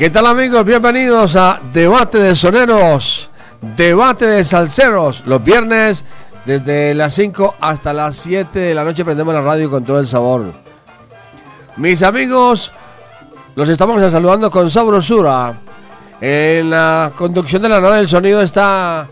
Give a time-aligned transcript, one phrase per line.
[0.00, 0.64] ¿Qué tal amigos?
[0.64, 3.28] Bienvenidos a Debate de Soneros,
[3.76, 5.22] Debate de Salseros.
[5.26, 6.06] Los viernes
[6.46, 10.06] desde las 5 hasta las 7 de la noche prendemos la radio con todo el
[10.06, 10.54] sabor.
[11.76, 12.72] Mis amigos,
[13.54, 15.60] los estamos saludando con sabrosura.
[16.18, 19.06] En la conducción de la nave del sonido está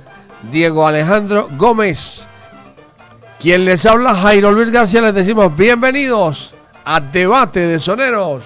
[0.51, 2.27] Diego Alejandro Gómez.
[3.39, 6.55] Quien les habla, Jairo Luis García, les decimos bienvenidos
[6.87, 8.43] a Debate de Soneros.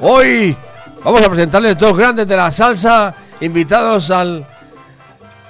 [0.00, 0.56] Hoy
[1.02, 4.46] vamos a presentarles dos grandes de la salsa invitados al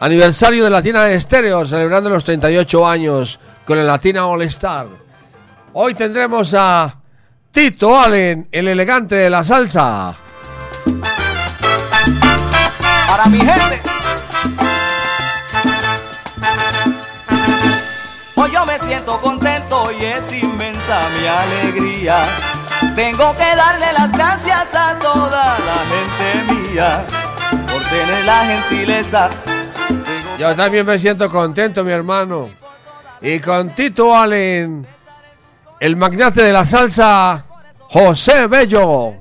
[0.00, 4.86] aniversario de Latina Estéreo, celebrando los 38 años con el Latina All Star.
[5.74, 6.94] Hoy tendremos a
[7.52, 10.14] Tito Allen, el elegante de la salsa.
[13.06, 13.80] para mi gente.
[18.34, 22.24] Hoy yo me siento contento y es inmensa mi alegría.
[22.98, 27.06] Tengo que darle las gracias a toda la gente mía
[27.48, 29.30] por tener la gentileza.
[30.36, 32.50] Yo también me siento contento, mi hermano.
[33.20, 34.84] Y con Tito Allen,
[35.78, 37.44] el magnate de la salsa,
[37.82, 39.14] José Bello.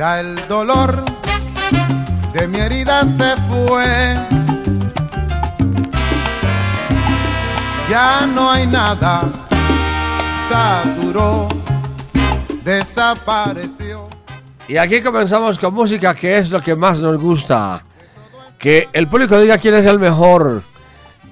[0.00, 1.04] Ya el dolor
[2.32, 4.16] de mi herida se fue.
[7.90, 9.30] Ya no hay nada,
[10.48, 11.48] saturó,
[12.64, 14.08] desapareció.
[14.68, 17.84] Y aquí comenzamos con música que es lo que más nos gusta.
[18.58, 20.62] Que el público diga quién es el mejor.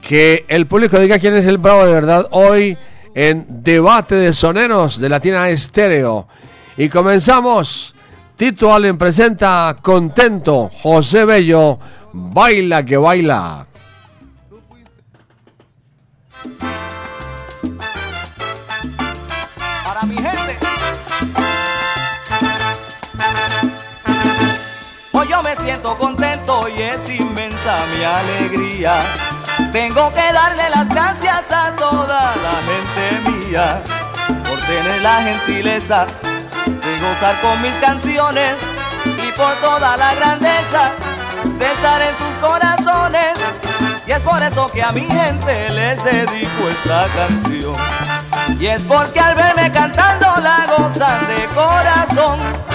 [0.03, 2.77] Que el público diga quién es el bravo de verdad hoy
[3.15, 6.29] en Debate de Soneros de Latina Estéreo.
[6.77, 7.95] Y comenzamos.
[8.39, 10.71] Tito Allen presenta Contento.
[10.81, 11.77] José Bello,
[12.13, 13.67] baila que baila.
[19.85, 20.57] Para mi gente.
[25.11, 29.03] Hoy yo me siento contento y es inmensa mi alegría.
[29.73, 33.83] Tengo que darle las gracias a toda la gente mía
[34.49, 36.07] por tener la gentileza
[37.01, 38.57] gozar con mis canciones
[39.05, 40.93] y por toda la grandeza
[41.59, 43.39] de estar en sus corazones.
[44.07, 47.77] Y es por eso que a mi gente les dedico esta canción.
[48.59, 52.68] Y es porque al verme cantando la gozan de corazón.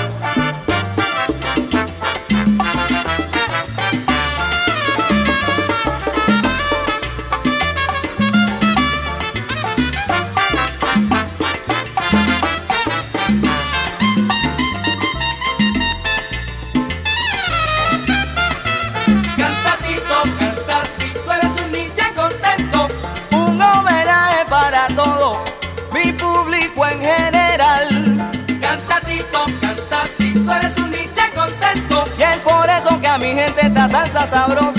[34.50, 34.73] Salsa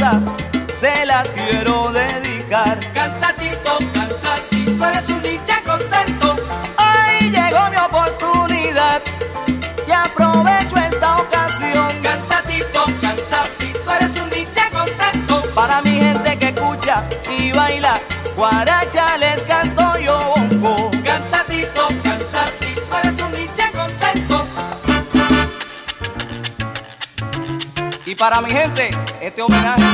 [28.25, 28.89] para mi gente,
[29.21, 29.85] este homenaje.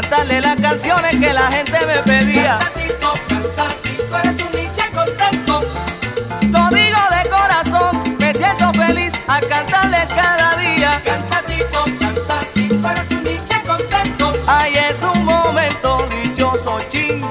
[0.00, 2.58] Cantarle las canciones que la gente me pedía.
[2.58, 5.60] Canta Tito, canta si tú eres un niche contento.
[6.50, 11.00] Lo digo de corazón, me siento feliz al cantarles cada día.
[11.04, 14.32] Canta Tito, canta si tú eres un niche contento.
[14.48, 17.24] Ay, es un momento dichoso, chin,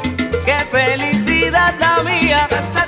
[0.46, 2.48] qué felicidad la mía.
[2.50, 2.88] Canta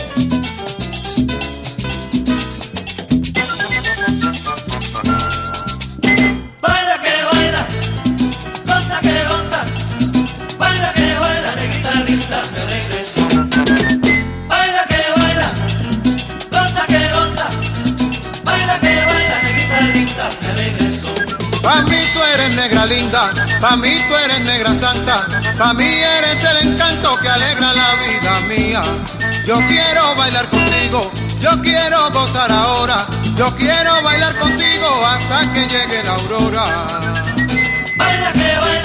[23.61, 25.27] Pa' mí tú eres negra santa,
[25.57, 28.81] pa' mí eres el encanto que alegra la vida mía.
[29.45, 36.03] Yo quiero bailar contigo, yo quiero gozar ahora, yo quiero bailar contigo hasta que llegue
[36.03, 36.63] la aurora.
[37.97, 38.80] Baila que baila,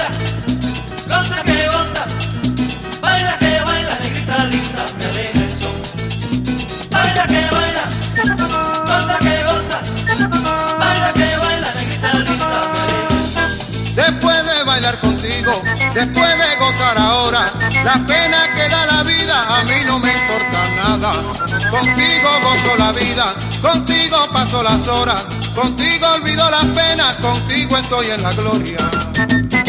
[15.97, 17.51] después de gozar ahora,
[17.83, 21.13] la pena que da la vida a mí no me importa nada.
[21.71, 25.25] Contigo gozo la vida, contigo paso las horas,
[25.55, 29.66] contigo olvido las penas, contigo estoy en la gloria.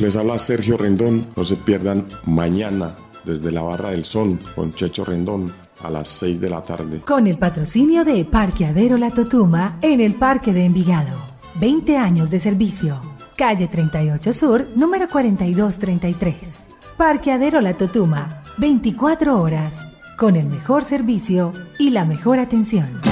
[0.00, 1.26] Les habla Sergio Rendón.
[1.36, 6.40] No se pierdan mañana desde la Barra del Sol con Checho Rendón a las 6
[6.40, 7.00] de la tarde.
[7.00, 11.18] Con el patrocinio de Parqueadero La Totuma en el Parque de Envigado.
[11.60, 13.00] 20 años de servicio.
[13.36, 16.64] Calle 38 Sur, número 4233.
[16.96, 18.42] Parqueadero La Totuma.
[18.58, 19.80] 24 horas.
[20.16, 23.11] Con el mejor servicio y la mejor atención.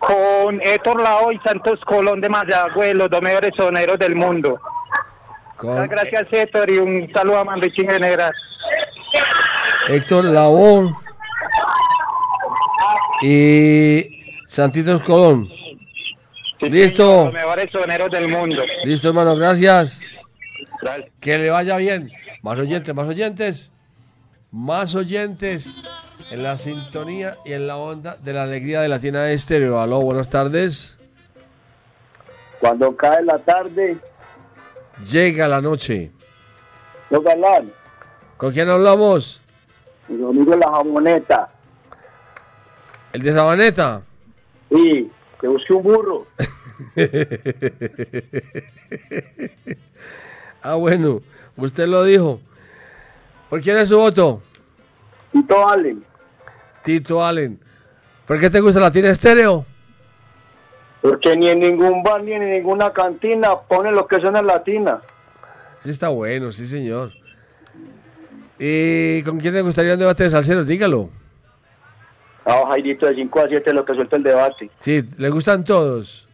[0.00, 4.60] Con Héctor Lao y Santos Colón de Mayagüez, los dos mejores soneros del mundo.
[5.62, 8.32] Muchas gracias, Héctor, y un saludo a Manrique en general.
[9.88, 10.94] Héctor Labón
[13.22, 15.48] y Santitos Colón.
[16.60, 18.62] Listo, Los mejores soneros del mundo.
[18.84, 20.00] listo hermano, gracias.
[20.80, 21.10] Gracias.
[21.20, 22.10] Que le vaya bien.
[22.42, 23.70] Más oyentes, más oyentes.
[24.50, 25.74] Más oyentes
[26.30, 29.80] en la sintonía y en la onda de la alegría de Latina de Estéreo.
[29.80, 30.96] Aló, buenas tardes.
[32.58, 33.98] Cuando cae la tarde,
[35.04, 36.10] Llega la noche.
[37.10, 37.22] yo
[38.36, 39.40] ¿Con quién hablamos?
[40.08, 41.48] mi amigo la jamoneta,
[43.12, 44.02] ¿El de Sabaneta?
[44.70, 46.26] y que busque un burro.
[50.62, 51.22] ah, bueno,
[51.56, 52.40] usted lo dijo.
[53.48, 54.42] ¿Por quién es su voto?
[55.32, 56.04] Tito Allen.
[56.84, 57.58] Tito Allen.
[58.26, 59.64] ¿Por qué te gusta Latina Estéreo?
[61.08, 65.00] Porque ni en ningún bar ni en ninguna cantina pone lo que suena en latina.
[65.80, 67.12] Sí está bueno, sí señor.
[68.58, 70.66] ¿Y con quién te gustaría un debate de salseros?
[70.66, 71.10] Dígalo.
[72.44, 74.68] Ah, Jairito, de 5 a 7 lo que suelta el debate.
[74.78, 76.26] Sí, ¿le gustan todos?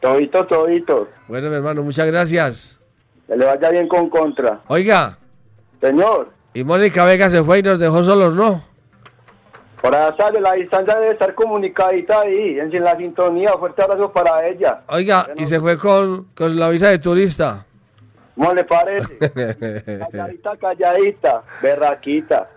[0.00, 1.08] Todito, todito.
[1.28, 2.80] Bueno, mi hermano, muchas gracias.
[3.28, 4.62] Que le vaya bien con contra.
[4.66, 5.16] Oiga,
[5.80, 8.64] Señor, y Mónica Vega se fue y nos dejó solos, ¿no?
[9.80, 13.52] Por allá sale la distancia debe estar comunicadita ahí, en la sintonía.
[13.52, 14.82] Fuerte abrazo para ella.
[14.88, 17.64] Oiga, y se fue con, con la visa de turista.
[18.34, 19.18] ¿Cómo le parece?
[20.10, 22.48] calladita, calladita, berraquita.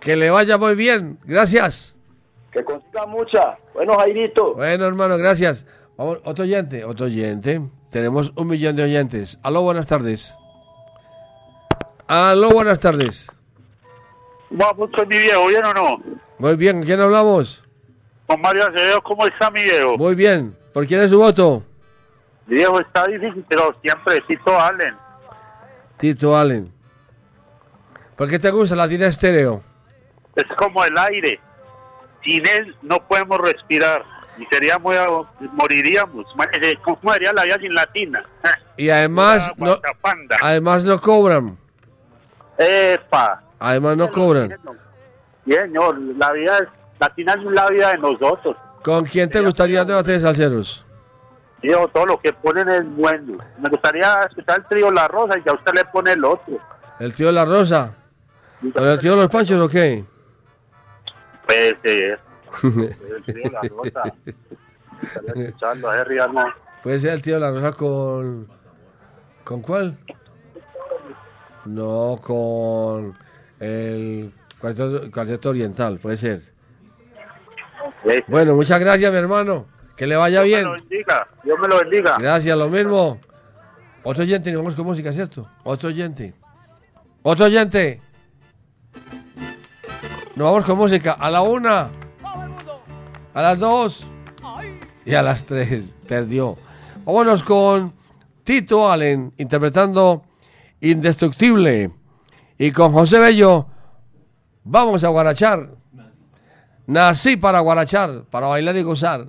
[0.00, 1.96] que le vaya muy bien, gracias.
[2.50, 3.58] Que consiga mucha.
[3.74, 4.54] Bueno, Jairito.
[4.54, 5.66] Bueno, hermano, gracias.
[5.96, 7.60] Vamos, otro oyente, otro oyente.
[7.90, 9.38] Tenemos un millón de oyentes.
[9.42, 10.34] Aló, buenas tardes.
[12.06, 13.28] Aló, buenas tardes.
[14.50, 16.02] Vamos con mi viejo, ¿bien o no?
[16.38, 17.62] Muy bien, ¿con quién hablamos?
[18.26, 19.96] Con Mario Acevedo, ¿cómo está mi viejo?
[19.96, 20.56] Muy bien.
[20.72, 21.62] ¿Por quién es su voto?
[22.46, 24.96] Mi viejo está difícil, pero siempre Tito Allen.
[25.96, 26.72] Tito Allen.
[28.16, 29.62] ¿Por qué te gusta la tira estéreo?
[30.34, 31.40] Es como el aire.
[32.24, 34.04] Sin él no podemos respirar.
[34.36, 34.94] Y seríamos,
[35.52, 36.26] moriríamos.
[36.82, 38.22] ¿Cómo sería la vida sin latina?
[38.76, 39.78] Y además no,
[40.40, 41.56] además no cobran.
[42.58, 43.42] Epa.
[43.60, 44.58] Además no cobran.
[45.44, 46.68] Bien, señor, la vida es,
[46.98, 48.56] latina es la vida de nosotros.
[48.82, 50.84] ¿Con quién te gustaría debate de salseros?
[51.62, 53.36] Digo, todo lo que ponen es bueno.
[53.58, 56.58] Me gustaría escuchar el trío La Rosa y ya usted le pone el otro.
[56.98, 57.94] ¿El tío de la Rosa?
[58.60, 60.04] ¿Con el tío de los Panchos o qué?
[61.44, 62.20] puede ser.
[62.62, 64.02] El tío de la Rosa.
[65.02, 66.56] Estaría escuchando a.
[66.82, 68.48] Puede ser el tío de la Rosa con.
[69.44, 69.98] ¿Con cuál?
[71.64, 73.16] No, con
[73.60, 76.42] el cuarteto, cuarteto oriental, puede ser.
[78.26, 79.66] Bueno, muchas gracias, mi hermano.
[79.96, 80.62] Que le vaya bien.
[80.62, 81.28] Dios me lo bendiga.
[81.44, 82.16] Dios me lo bendiga.
[82.18, 83.20] Gracias, lo mismo.
[84.02, 85.46] Otro oyente, nos vamos con música, ¿cierto?
[85.62, 86.32] Otro oyente.
[87.22, 88.00] Otro oyente.
[90.34, 91.90] Nos vamos con música a la una,
[93.34, 94.06] a las dos
[95.04, 95.94] y a las tres.
[96.08, 96.56] Perdió.
[97.04, 97.92] Vámonos con
[98.42, 100.22] Tito Allen interpretando
[100.80, 101.90] Indestructible.
[102.60, 103.64] Y con José Bello
[104.64, 105.70] vamos a guarachar.
[106.86, 109.28] Nací para guarachar, para bailar y gozar.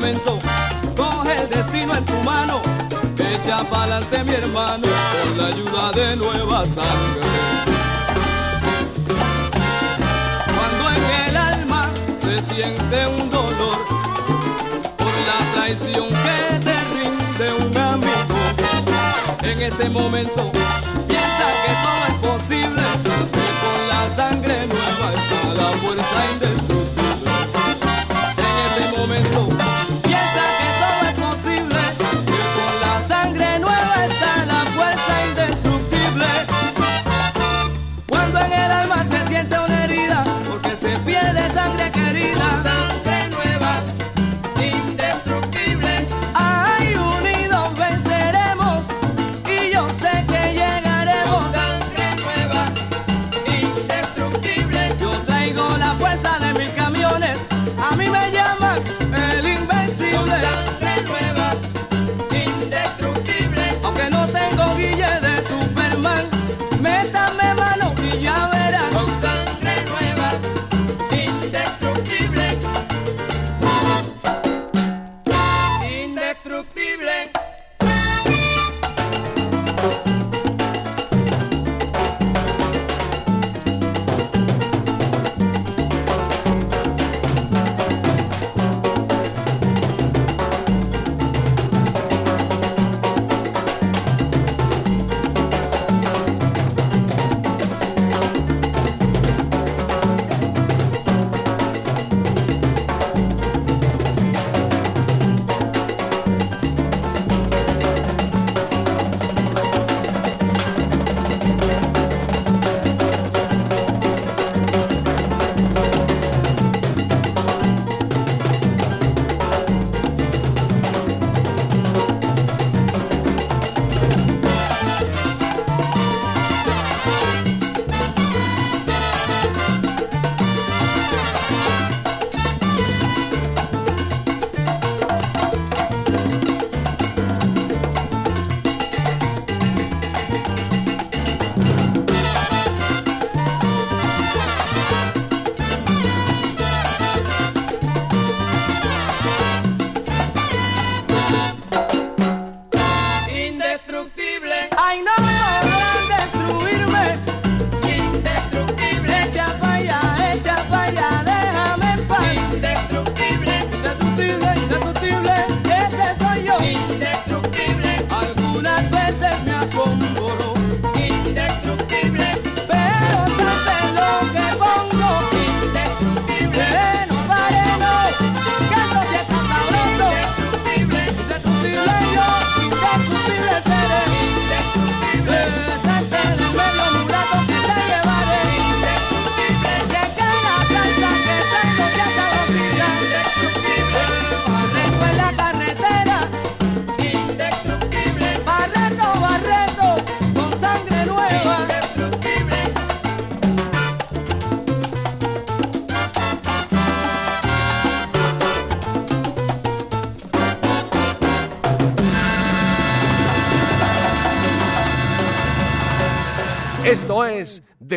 [0.00, 0.38] Momento
[0.96, 2.62] coge el destino en tu mano,
[3.18, 7.28] echa pa'lante mi hermano con la ayuda de nueva sangre.
[10.56, 13.78] Cuando en el alma se siente un dolor
[14.96, 18.38] por la traición que te rinde un amigo
[19.42, 20.50] en ese momento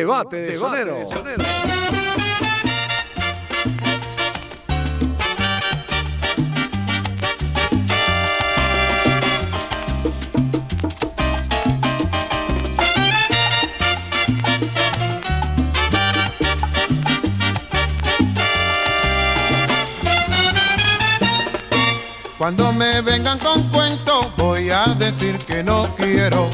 [0.04, 0.58] Debate de.
[22.36, 26.50] Cuando me vengan con cuentos voy a decir que no quiero,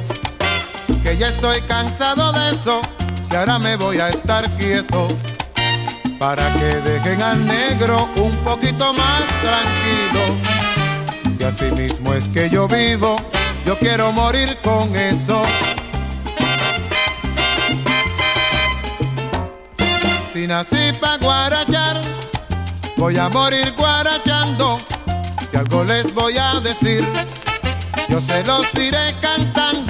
[1.03, 2.81] que ya estoy cansado de eso,
[3.31, 5.07] que ahora me voy a estar quieto,
[6.19, 10.37] para que dejen al negro un poquito más tranquilo.
[11.39, 13.17] Si así mismo es que yo vivo,
[13.65, 15.43] yo quiero morir con eso.
[20.35, 22.03] Si nací pa' guarachar,
[22.97, 24.81] voy a morir guarachando.
[25.51, 27.07] Si algo les voy a decir,
[28.09, 29.90] yo se los diré cantando.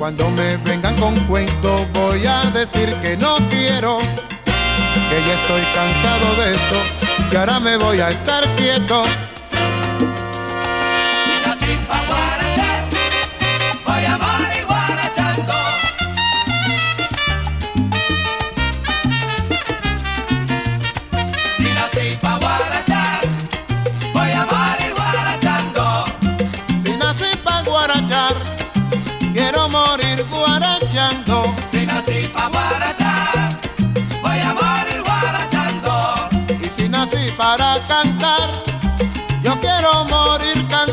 [0.00, 6.42] Cuando me vengan con cuentos voy a decir que no quiero, que ya estoy cansado
[6.42, 9.04] de esto, que ahora me voy a estar quieto.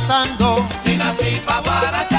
[0.08, 0.68] Cantando.
[0.84, 2.17] Si nací pa'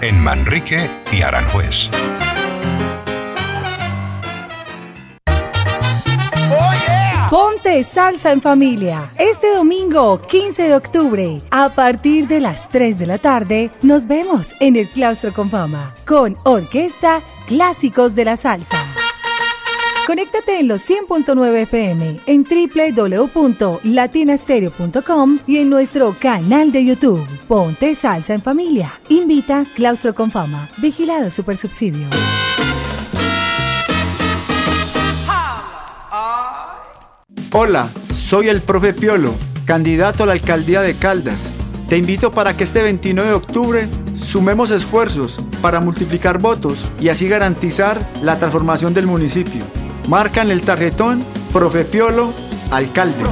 [0.00, 1.90] En Manrique y Aranjuez.
[7.28, 9.10] Ponte salsa en familia.
[9.18, 14.52] Este domingo 15 de octubre, a partir de las 3 de la tarde, nos vemos
[14.60, 19.01] en el Claustro con Fama con Orquesta Clásicos de la Salsa.
[20.06, 27.24] Conéctate en los 100.9 FM, en www.latinastereo.com y en nuestro canal de YouTube.
[27.46, 29.00] Ponte salsa en familia.
[29.08, 30.68] Invita Claustro con Fama.
[30.78, 32.08] Vigilado Supersubsidio.
[37.52, 39.32] Hola, soy el profe Piolo,
[39.66, 41.52] candidato a la alcaldía de Caldas.
[41.86, 43.86] Te invito para que este 29 de octubre
[44.16, 49.64] sumemos esfuerzos para multiplicar votos y así garantizar la transformación del municipio.
[50.08, 52.32] Marca en el tarjetón Profe Piolo,
[52.70, 53.24] alcalde.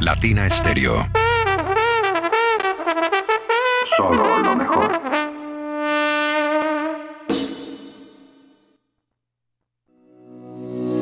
[0.00, 1.08] Latina Stereo.
[3.96, 4.43] Solo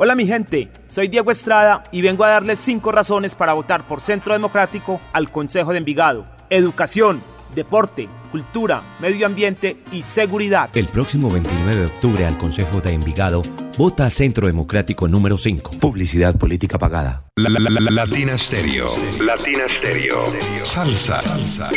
[0.00, 4.00] Hola mi gente, soy Diego Estrada y vengo a darles cinco razones para votar por
[4.00, 6.24] Centro Democrático al Consejo de Envigado.
[6.50, 7.20] Educación,
[7.52, 10.70] deporte, cultura, medio ambiente y seguridad.
[10.76, 13.42] El próximo 29 de octubre al Consejo de Envigado,
[13.76, 15.72] vota Centro Democrático número 5.
[15.80, 17.24] Publicidad política pagada.
[17.34, 18.86] La, la, la, la, Latina Stereo.
[19.18, 20.26] Latina Stereo.
[20.62, 21.20] Salsa.
[21.22, 21.70] Salsa.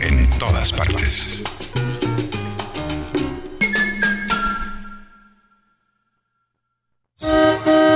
[0.00, 1.44] En todas partes.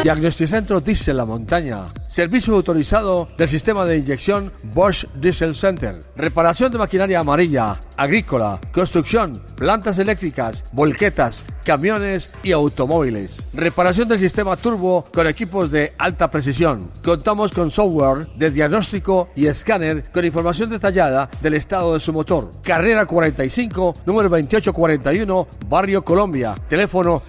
[0.03, 1.85] Diagnosticentro Diesel La Montaña.
[2.09, 6.01] Servicio autorizado del sistema de inyección Bosch Diesel Center.
[6.17, 13.45] Reparación de maquinaria amarilla, agrícola, construcción, plantas eléctricas, volquetas, camiones y automóviles.
[13.55, 16.91] Reparación del sistema turbo con equipos de alta precisión.
[17.05, 22.51] Contamos con software de diagnóstico y escáner con información detallada del estado de su motor.
[22.63, 26.57] Carrera 45, número 2841, Barrio Colombia.
[26.69, 27.23] Teléfono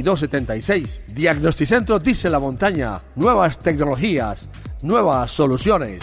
[0.00, 1.06] 604-262-5276.
[1.06, 2.98] Diagnosticentro Dice la Montaña.
[3.16, 4.48] Nuevas tecnologías,
[4.82, 6.02] nuevas soluciones.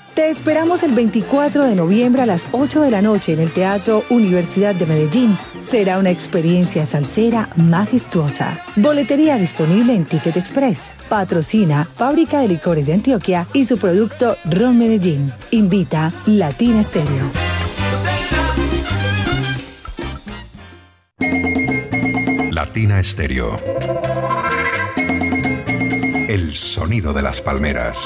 [0.13, 4.03] Te esperamos el 24 de noviembre a las 8 de la noche en el Teatro
[4.09, 5.37] Universidad de Medellín.
[5.61, 8.61] Será una experiencia salsera majestuosa.
[8.75, 10.91] Boletería disponible en Ticket Express.
[11.07, 15.31] Patrocina Fábrica de Licores de Antioquia y su producto Ron Medellín.
[15.51, 17.31] Invita Latina Stereo.
[22.51, 23.57] Latina Estéreo.
[26.27, 27.97] El sonido de las palmeras.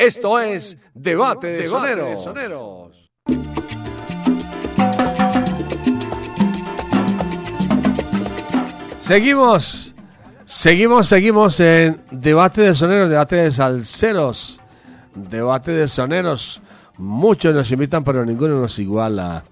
[0.00, 3.12] Esto es Debate de Soneros.
[8.98, 9.94] Seguimos,
[10.46, 14.62] seguimos, seguimos en Debate de Soneros, Debate de Salceros,
[15.14, 16.62] Debate de Soneros.
[16.96, 19.44] Muchos nos invitan, pero ninguno nos iguala.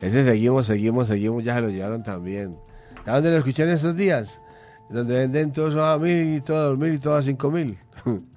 [0.00, 2.56] Ese seguimos, seguimos, seguimos, ya se lo llevaron también.
[3.04, 4.40] ¿A dónde lo escuché en estos días?
[4.88, 7.78] Donde venden todos a mil y todos a dos mil y todos a cinco mil.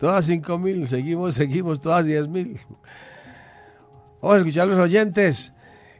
[0.00, 2.58] todas cinco mil, seguimos, seguimos, todas diez mil.
[4.20, 5.52] Vamos a escuchar los oyentes.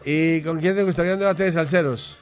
[0.05, 2.17] ¿Y con quién te gustaría un debate de salseros?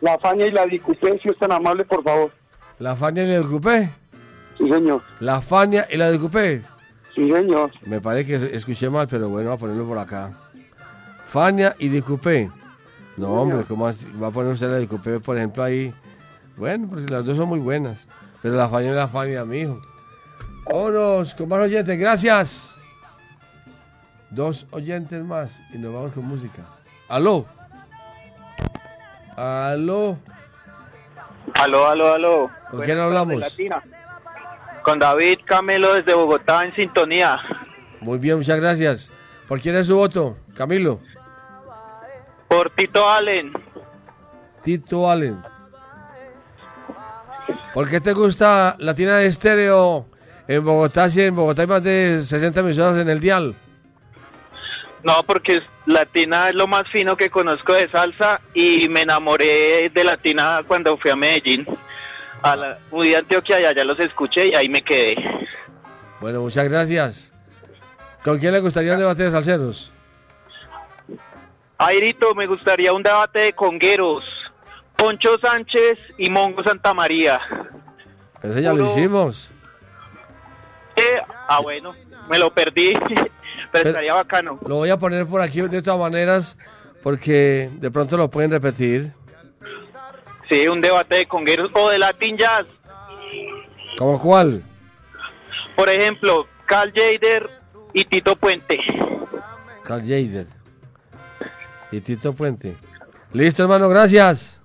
[0.00, 2.30] La Fania y la Dicupé, si es tan amable, por favor.
[2.78, 3.90] ¿La Fania y la Dicupé?
[4.56, 5.02] Sí, señor.
[5.20, 6.62] ¿La Fania y la Dicupé?
[7.14, 7.72] Sí, señor.
[7.84, 10.32] Me parece que escuché mal, pero bueno, voy a ponerlo por acá.
[11.24, 12.50] Fania y Dicupé.
[13.16, 14.06] No, hombre, ¿cómo así?
[14.22, 15.92] va a poner usted la Dicupé, por ejemplo, ahí?
[16.56, 17.98] Bueno, porque las dos son muy buenas.
[18.40, 19.80] Pero la Fania y la Fania, mijo.
[20.70, 22.76] Vámonos con más oyentes, gracias.
[24.30, 26.62] Dos oyentes más y nos vamos con música.
[27.08, 27.46] ¿Aló?
[29.38, 30.18] ¿Aló?
[31.54, 32.50] Aló, aló, aló.
[32.72, 33.38] ¿Con quién hablamos?
[33.40, 33.80] Latina.
[34.82, 37.38] Con David Camilo desde Bogotá en sintonía.
[38.00, 39.12] Muy bien, muchas gracias.
[39.46, 40.98] ¿Por quién es su voto, Camilo?
[42.48, 43.52] Por Tito Allen.
[44.62, 45.40] Tito Allen.
[47.74, 50.06] ¿Por qué te gusta Latina de Estéreo
[50.48, 51.08] en Bogotá?
[51.10, 53.54] Si en Bogotá hay más de 60 emisoras en el dial.
[55.04, 59.88] No, porque es- Latina es lo más fino que conozco de salsa y me enamoré
[59.88, 61.66] de Latina cuando fui a Medellín.
[62.42, 65.16] A la, fui a Antioquia y allá los escuché y ahí me quedé.
[66.20, 67.32] Bueno, muchas gracias.
[68.22, 69.90] ¿Con quién le gustaría un debate de salseros?
[71.78, 74.24] Airito, me gustaría un debate de congueros.
[74.94, 77.40] Poncho Sánchez y Mongo Santamaría.
[78.42, 79.50] Pero eso ya lo hicimos.
[80.96, 81.94] Eh, ah, bueno,
[82.28, 82.92] me lo perdí,
[83.72, 84.58] pero estaría bacano.
[84.66, 86.56] Lo voy a poner por aquí de todas maneras
[87.02, 89.12] porque de pronto lo pueden repetir.
[90.50, 92.66] Sí, un debate de congueros o de Latin Jazz.
[93.98, 94.62] ¿Como cuál?
[95.76, 97.48] Por ejemplo, Carl Jader
[97.92, 98.78] y Tito Puente.
[99.84, 100.46] Carl Jader.
[101.92, 102.76] Y Tito Puente.
[103.32, 104.58] Listo, hermano, gracias.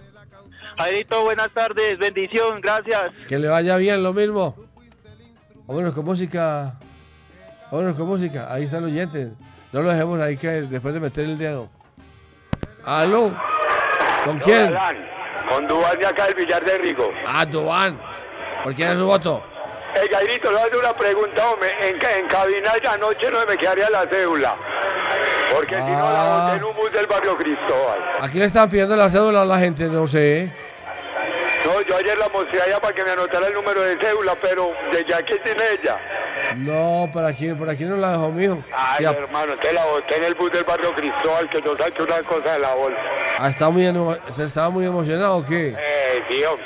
[0.77, 3.11] Jairito, buenas tardes, bendición, gracias.
[3.27, 4.55] Que le vaya bien, lo mismo.
[5.67, 6.79] Vámonos con música.
[7.73, 8.53] Vámonos con música.
[8.53, 9.31] Ahí está el oyente.
[9.71, 11.69] No lo dejemos ahí que después de meter el dedo.
[12.85, 13.31] ¿Aló?
[14.25, 14.75] ¿Con quién?
[15.49, 17.09] Con Dubán de acá del Villar de Rigo.
[17.25, 17.99] Ah, Dubán.
[18.63, 19.41] ¿Por quién es su voto?
[19.95, 21.69] Hey, Gairito, le voy a hacer una pregunta, hombre.
[21.81, 24.55] En, en cabina esa noche no me quedaría la cédula.
[25.51, 26.45] Porque si no la Ah.
[26.45, 27.99] boté en un bus del barrio Cristóbal.
[28.21, 30.53] Aquí le están pidiendo la cédula a la gente, no sé.
[31.65, 34.73] No, yo ayer la mostré allá para que me anotara el número de cédula, pero
[34.91, 35.97] de ya que tiene ella.
[36.57, 38.63] No, por aquí, por aquí no la dejó, mijo.
[38.73, 42.21] Ay, hermano, te la boté en el bus del barrio Cristóbal, que yo saqué una
[42.23, 42.99] cosa de la bolsa.
[43.39, 43.83] ah, está muy
[44.35, 45.69] ¿Se estaba muy emocionado o qué?
[45.69, 46.65] Eh, hombre.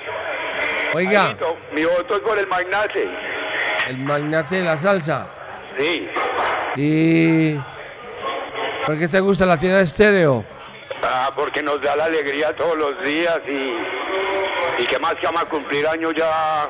[0.94, 1.36] Oiga,
[1.74, 3.08] mi voto es por el magnate.
[3.88, 5.28] el magnate de la salsa.
[5.78, 6.10] Sí.
[6.76, 7.56] ¿Y
[8.86, 10.44] por qué te gusta la tienda de estéreo?
[11.04, 13.74] Ah, porque nos da la alegría todos los días y,
[14.78, 16.70] y que más que vamos a cumplir años ya,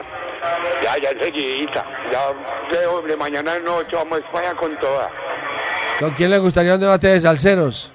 [0.81, 1.85] ya, ya enseguidita.
[2.11, 2.33] Ya
[2.71, 5.09] de, de mañana en noche vamos a España con toda.
[5.99, 7.91] ¿Con quién le gustaría un debate de salseros?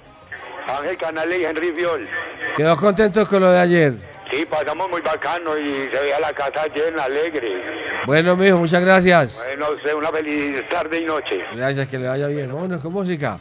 [0.67, 2.09] Ángel Canales y Henry Viol.
[2.57, 3.95] ¿Quedó contento con lo de ayer?
[4.31, 7.63] Sí, pasamos muy bacano y se veía la casa llena, alegre.
[8.07, 9.43] Bueno, mijo, muchas gracias.
[9.45, 9.67] Bueno,
[9.99, 11.45] una feliz tarde y noche.
[11.55, 12.53] Gracias, que le vaya bien.
[12.53, 13.39] Vámonos con música.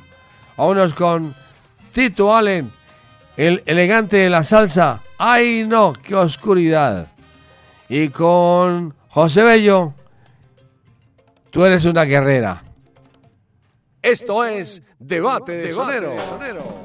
[0.58, 1.34] Vámonos con
[1.94, 2.72] Tito Allen,
[3.38, 5.02] el elegante de la salsa.
[5.18, 5.94] ¡Ay, no!
[5.94, 7.08] ¡Qué oscuridad!
[7.90, 9.94] Y con José Bello,
[11.50, 12.64] tú eres una guerrera.
[14.02, 16.16] Esto es Debate de Sonero.
[16.16, 16.82] Ay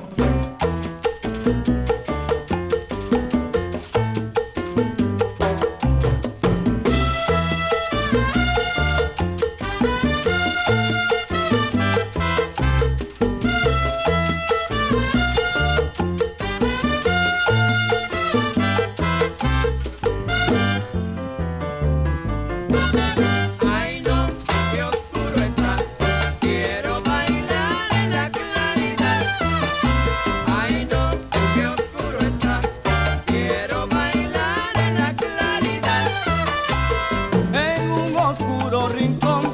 [38.88, 39.52] rincón.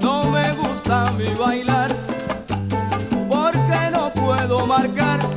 [0.00, 1.94] No me gusta mi bailar,
[3.28, 5.29] porque no puedo marcar.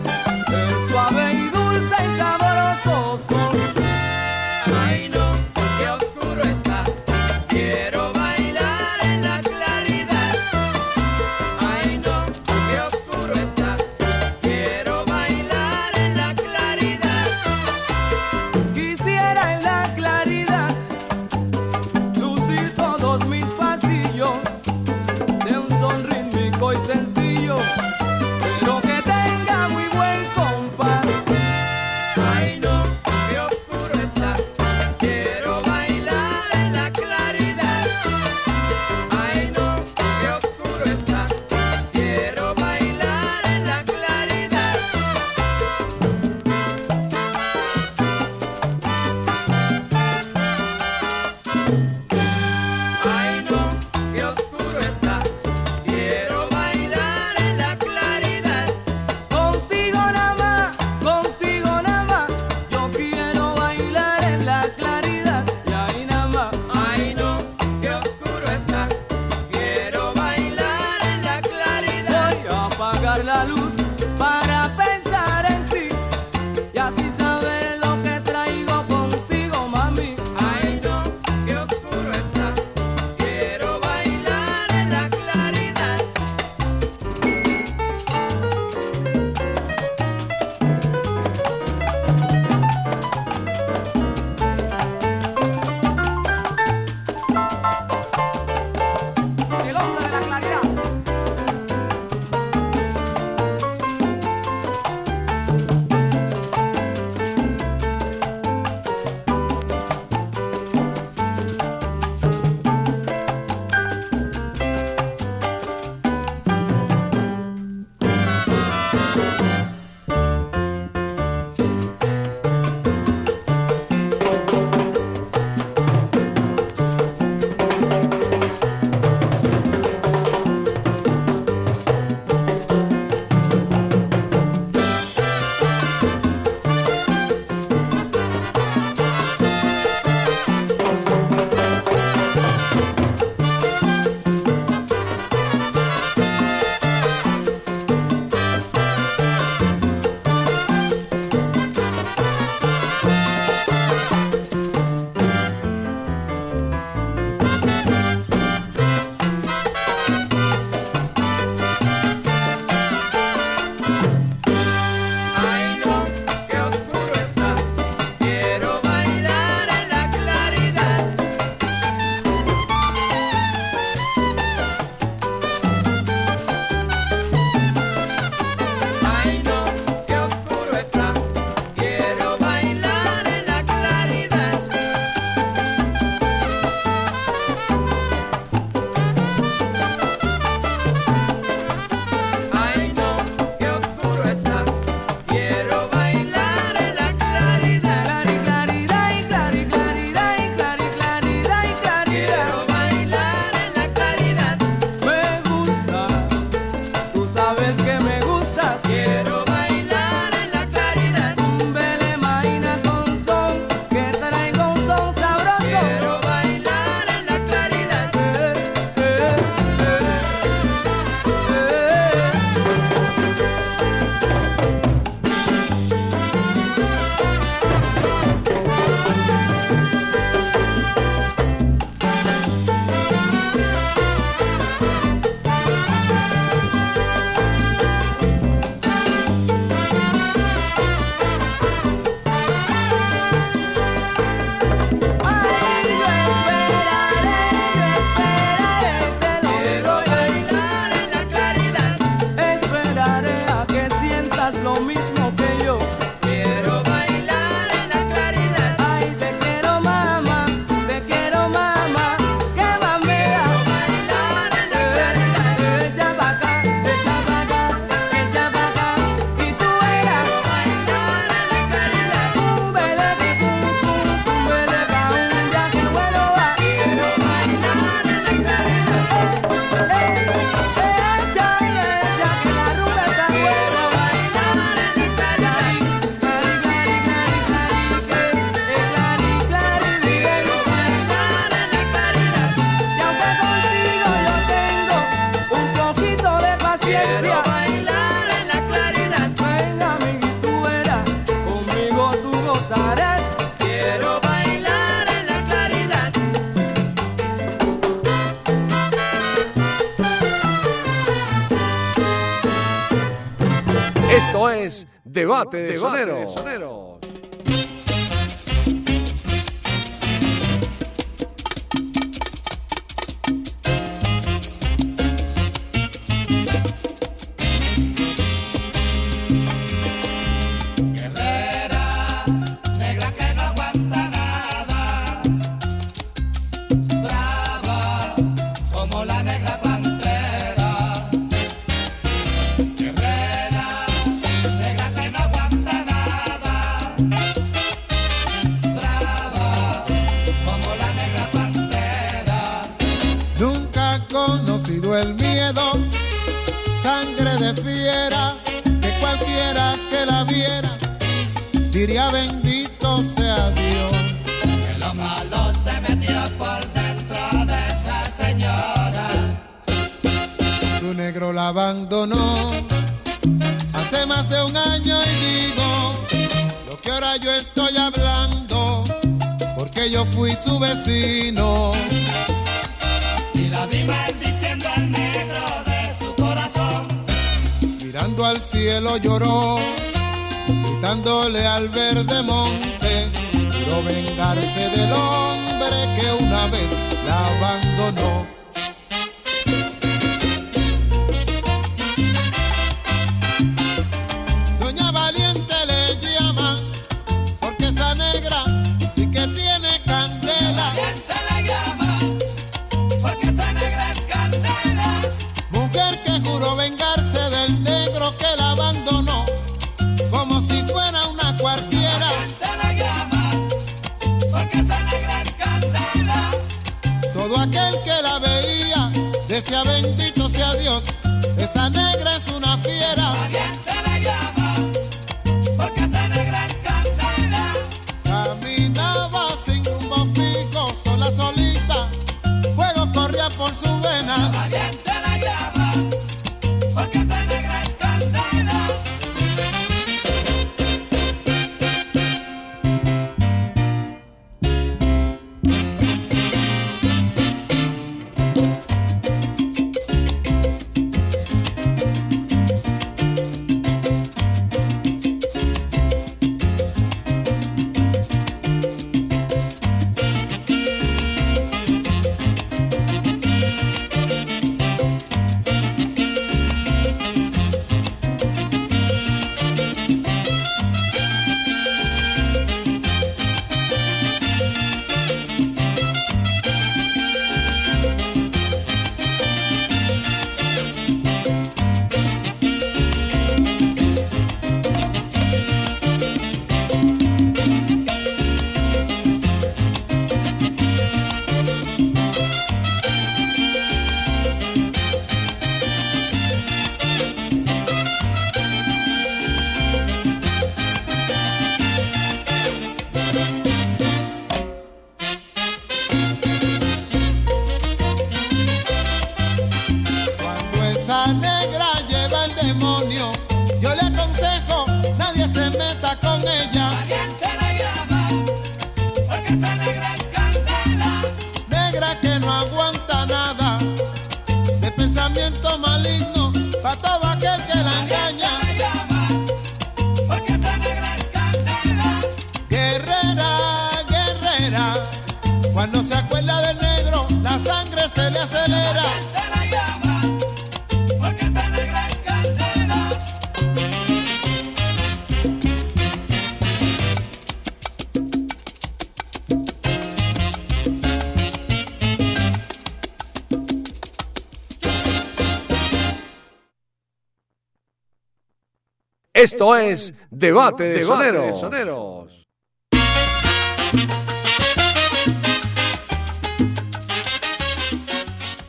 [569.24, 572.28] Esto es Debate de Soneros.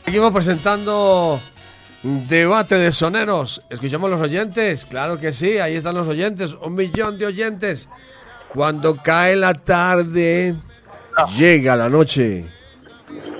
[0.05, 1.41] Seguimos presentando
[2.03, 3.63] Debate de Soneros.
[3.71, 4.85] ¿Escuchamos los oyentes?
[4.85, 7.89] Claro que sí, ahí están los oyentes, un millón de oyentes.
[8.53, 10.57] Cuando cae la tarde,
[11.39, 12.47] llega la noche.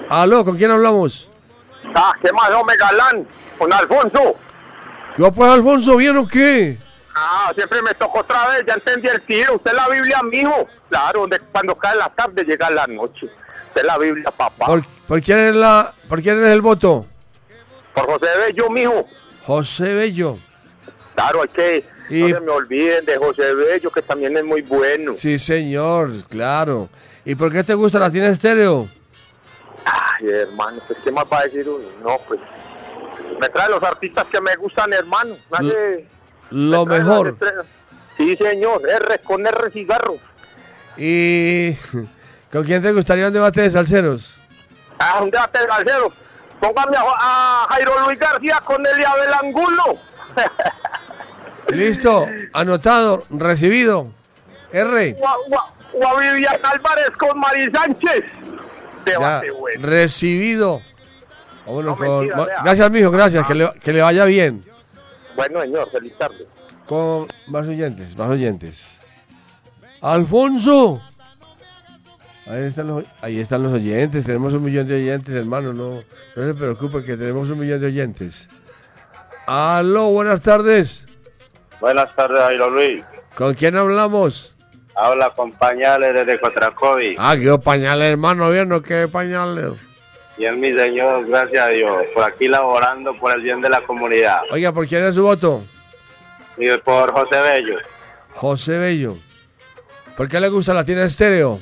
[0.09, 1.29] Aló, ¿con quién hablamos?
[1.97, 3.27] Ah, ¿qué más, hombre, galán?
[3.59, 4.37] Con Alfonso.
[5.17, 5.97] ¿Qué va pues, Alfonso?
[5.97, 6.79] ¿Bien o qué?
[7.15, 9.55] Ah, siempre me tocó otra vez, ya entendí el tiro.
[9.57, 10.67] Usted es la Biblia, mijo.
[10.89, 13.27] Claro, donde cuando cae la tarde llega la noche.
[13.69, 14.67] Usted es la Biblia, papá.
[14.67, 17.07] ¿Por, por quién es la, ¿Por quién es el voto?
[17.95, 19.05] Por José Bello, mijo.
[19.47, 20.39] José Bello.
[21.15, 24.63] Claro, hay que, Y- No se me olviden de José Bello, que también es muy
[24.63, 25.15] bueno.
[25.15, 26.89] Sí, señor, claro.
[27.25, 28.89] ¿Y por qué te gusta la tiene estéreo?
[29.85, 31.85] Ay, hermano, pues, ¿qué más va a decir uno?
[32.03, 32.41] No, pues,
[33.41, 35.37] me trae los artistas que me gustan, hermano.
[35.51, 36.09] Me hace-
[36.51, 37.37] Lo mejor.
[38.17, 40.17] Sí, señor, R con R cigarro.
[40.97, 41.73] ¿Y
[42.53, 44.35] con quién te gustaría un debate de salseros?
[44.99, 46.13] Ah, un debate de galceros.
[46.61, 49.99] Póngame a, Jairo Luis García con Elia del Angulo.
[51.69, 54.11] Listo, anotado, recibido.
[54.73, 55.17] R.
[55.21, 58.25] O a, Vivian Álvarez con Mari Sánchez.
[59.05, 59.87] Debate bueno.
[59.87, 60.81] recibido.
[61.67, 63.47] No, con- mentira, gracias, mijo, gracias.
[63.47, 64.65] Que le, que le vaya bien.
[65.37, 66.47] Bueno, señor, feliz tarde.
[66.87, 68.99] Con más oyentes, más oyentes.
[70.01, 71.01] Alfonso.
[72.47, 74.25] Ahí están, los, ahí están los oyentes.
[74.25, 75.73] Tenemos un millón de oyentes, hermano.
[75.73, 76.03] No,
[76.37, 78.49] no se preocupe que tenemos un millón de oyentes.
[79.47, 81.07] Aló, buenas tardes.
[81.81, 83.03] Buenas tardes, Jairo Luis.
[83.35, 84.55] ¿Con quién hablamos?
[84.95, 87.17] Habla con Pañales desde Cotracovi.
[87.19, 88.51] Ah, qué pañales, hermano.
[88.51, 88.83] Bien, ¿no?
[88.83, 89.73] ¿Qué pañales?
[90.37, 93.81] Y es mi señor, gracias a Dios, por aquí laborando por el bien de la
[93.83, 94.41] comunidad.
[94.51, 95.63] Oiga, ¿por quién es su voto?
[96.57, 97.79] Y por José Bello.
[98.33, 99.17] José Bello.
[100.17, 101.61] ¿Por qué le gusta la tienda estéreo?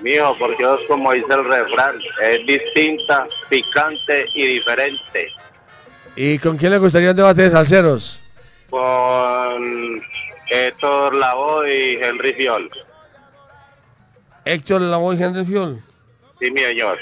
[0.00, 5.28] Mijo, porque es como dice el refrán, es distinta, picante y diferente.
[6.14, 8.20] ¿Y con quién le gustaría un debate de salseros?
[8.70, 10.02] Con
[10.50, 12.70] Héctor Lavoe y Henry Fiol.
[14.44, 15.82] Héctor Lavoe y Henry Fiol.
[16.40, 16.98] Sí, mi señor.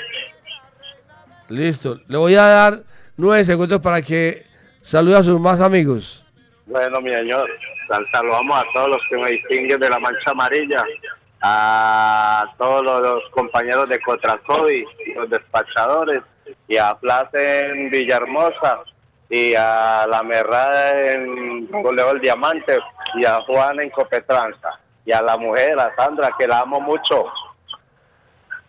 [1.49, 2.01] Listo.
[2.09, 2.81] Le voy a dar
[3.17, 4.45] nueve segundos para que
[4.81, 6.23] salude a sus más amigos.
[6.67, 7.49] Bueno, mi señor,
[7.89, 10.85] sal- saludamos a todos los que me distinguen de la Mancha Amarilla,
[11.43, 14.85] a todos los, los compañeros de Cotracovi,
[15.15, 16.23] los despachadores,
[16.69, 18.81] y a Plaza en Villahermosa,
[19.31, 22.79] y a la Merrada en Goleo el Diamante,
[23.15, 24.71] y a Juan en Copetranza,
[25.05, 27.27] y a la mujer, a Sandra, que la amo mucho.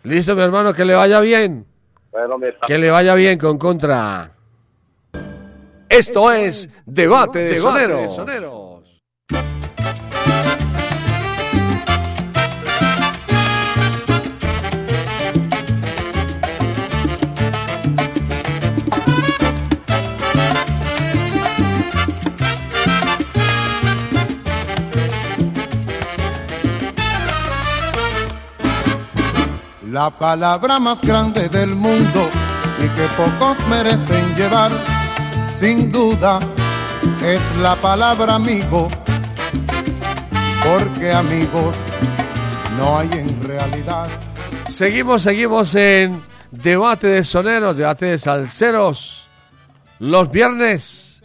[0.03, 1.65] Listo, mi hermano, que le vaya bien.
[2.18, 4.32] Bueno, Que le vaya bien con contra.
[5.88, 8.66] Esto es Debate de Soneros.
[29.92, 32.30] La palabra más grande del mundo
[32.78, 34.70] y que pocos merecen llevar,
[35.62, 36.40] sin duda,
[37.24, 38.90] es la palabra amigo,
[40.62, 41.74] porque amigos
[42.78, 44.10] no hay en realidad.
[44.68, 46.22] Seguimos, seguimos en
[46.52, 49.30] Debate de Soneros, Debate de Salseros.
[50.00, 51.24] Los viernes,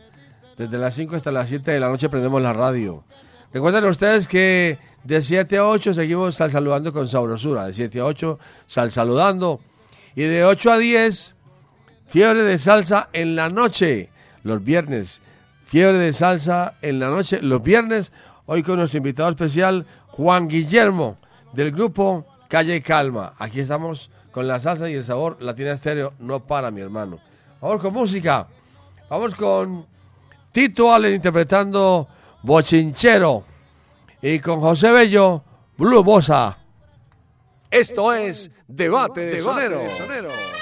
[0.57, 3.03] desde las 5 hasta las 7 de la noche, prendemos la radio.
[3.53, 7.67] Recuerden ustedes que de 7 a 8 seguimos sal saludando con sabrosura.
[7.67, 9.61] De 7 a 8, sal saludando.
[10.15, 11.35] Y de 8 a 10,
[12.07, 14.11] fiebre de salsa en la noche.
[14.45, 15.21] Los viernes,
[15.67, 17.41] fiebre de salsa en la noche.
[17.43, 18.13] Los viernes,
[18.47, 21.17] hoy con nuestro invitado especial, Juan Guillermo,
[21.53, 23.35] del grupo Calle Calma.
[23.39, 26.13] Aquí estamos con la salsa y el sabor Latina Estéreo.
[26.19, 27.19] No para, mi hermano.
[27.61, 28.47] Vamos con música.
[29.09, 29.87] Vamos con
[30.53, 32.07] Tito Allen interpretando
[32.43, 33.52] Bochinchero.
[34.23, 35.43] Y con José Bello,
[35.77, 36.57] Blue Bosa.
[37.69, 40.62] Esto es Debate de Soneros.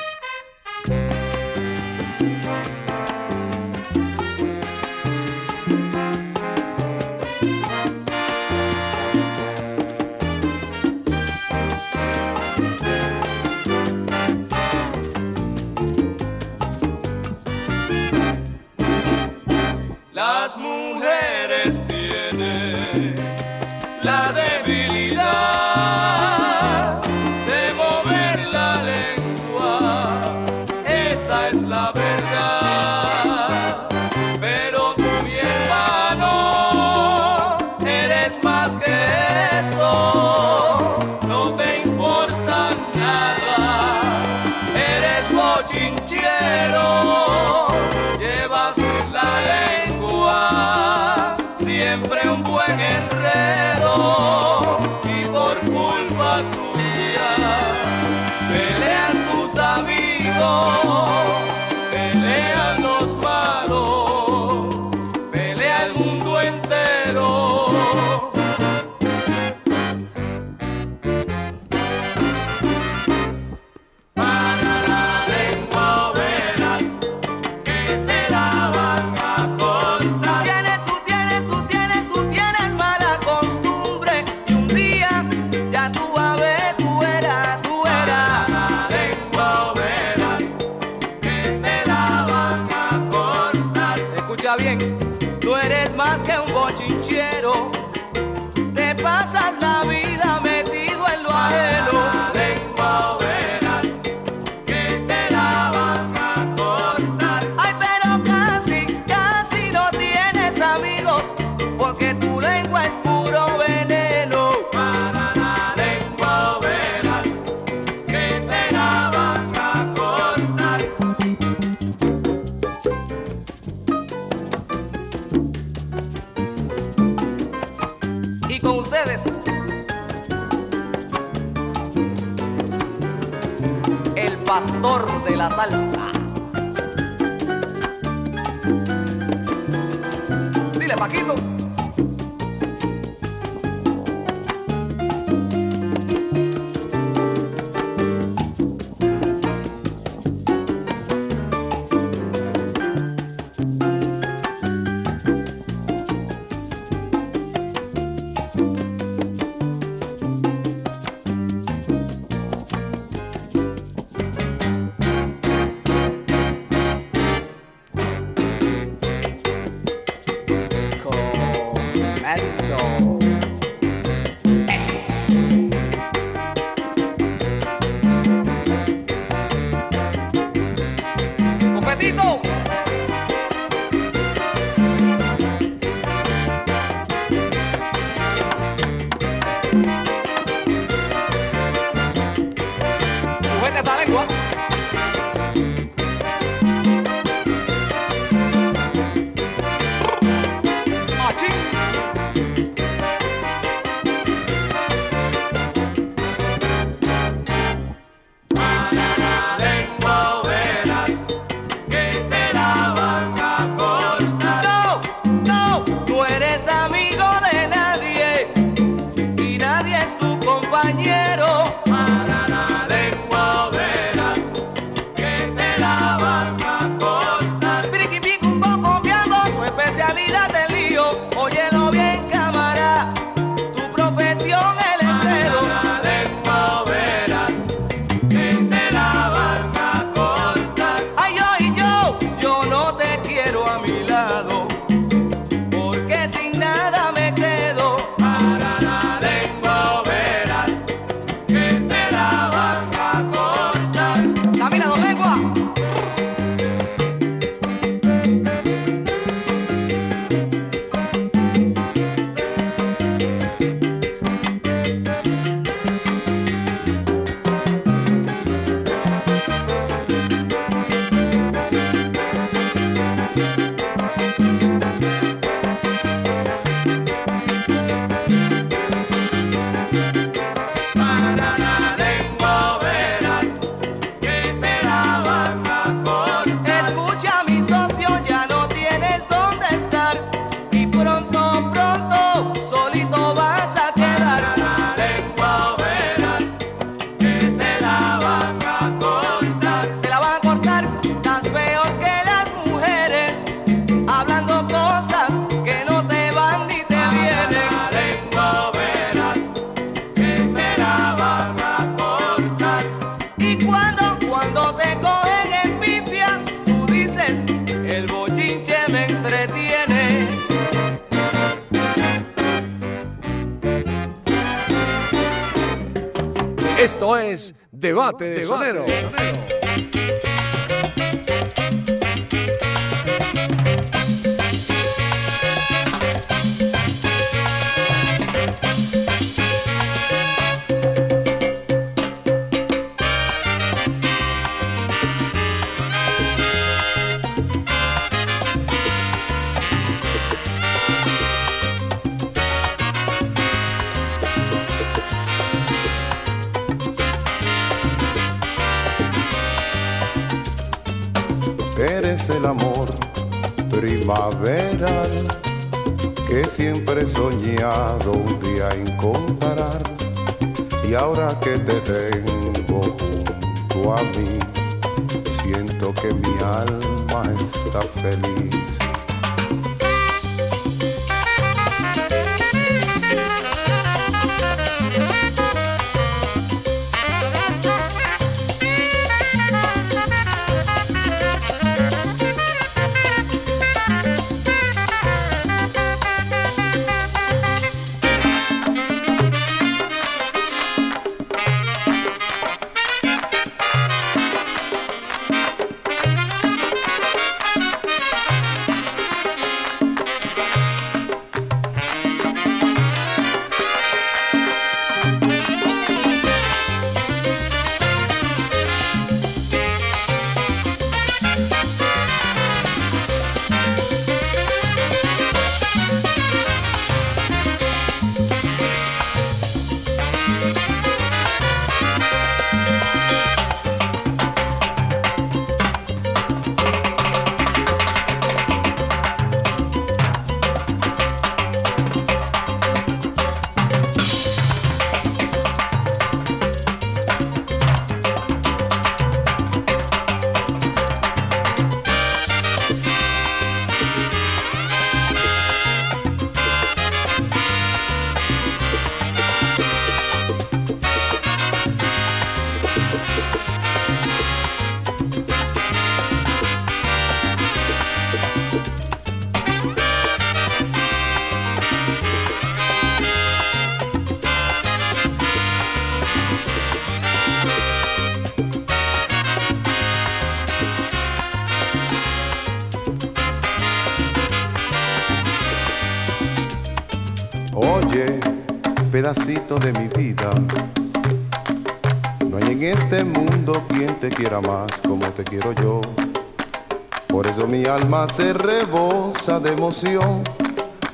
[497.81, 500.23] Alma se rebosa de emoción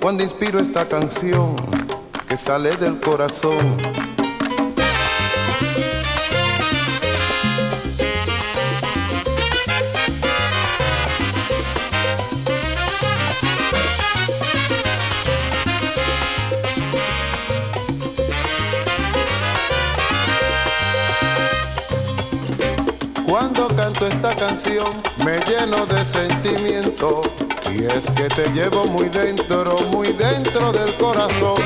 [0.01, 1.57] cuando inspiro esta canción
[2.29, 4.16] que sale del corazón.
[24.17, 24.87] Esta canción
[25.25, 27.21] me lleno de sentimiento
[27.71, 31.61] y es que te llevo muy dentro, muy dentro del corazón.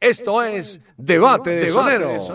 [0.00, 2.26] Esto es Debate de Soneros.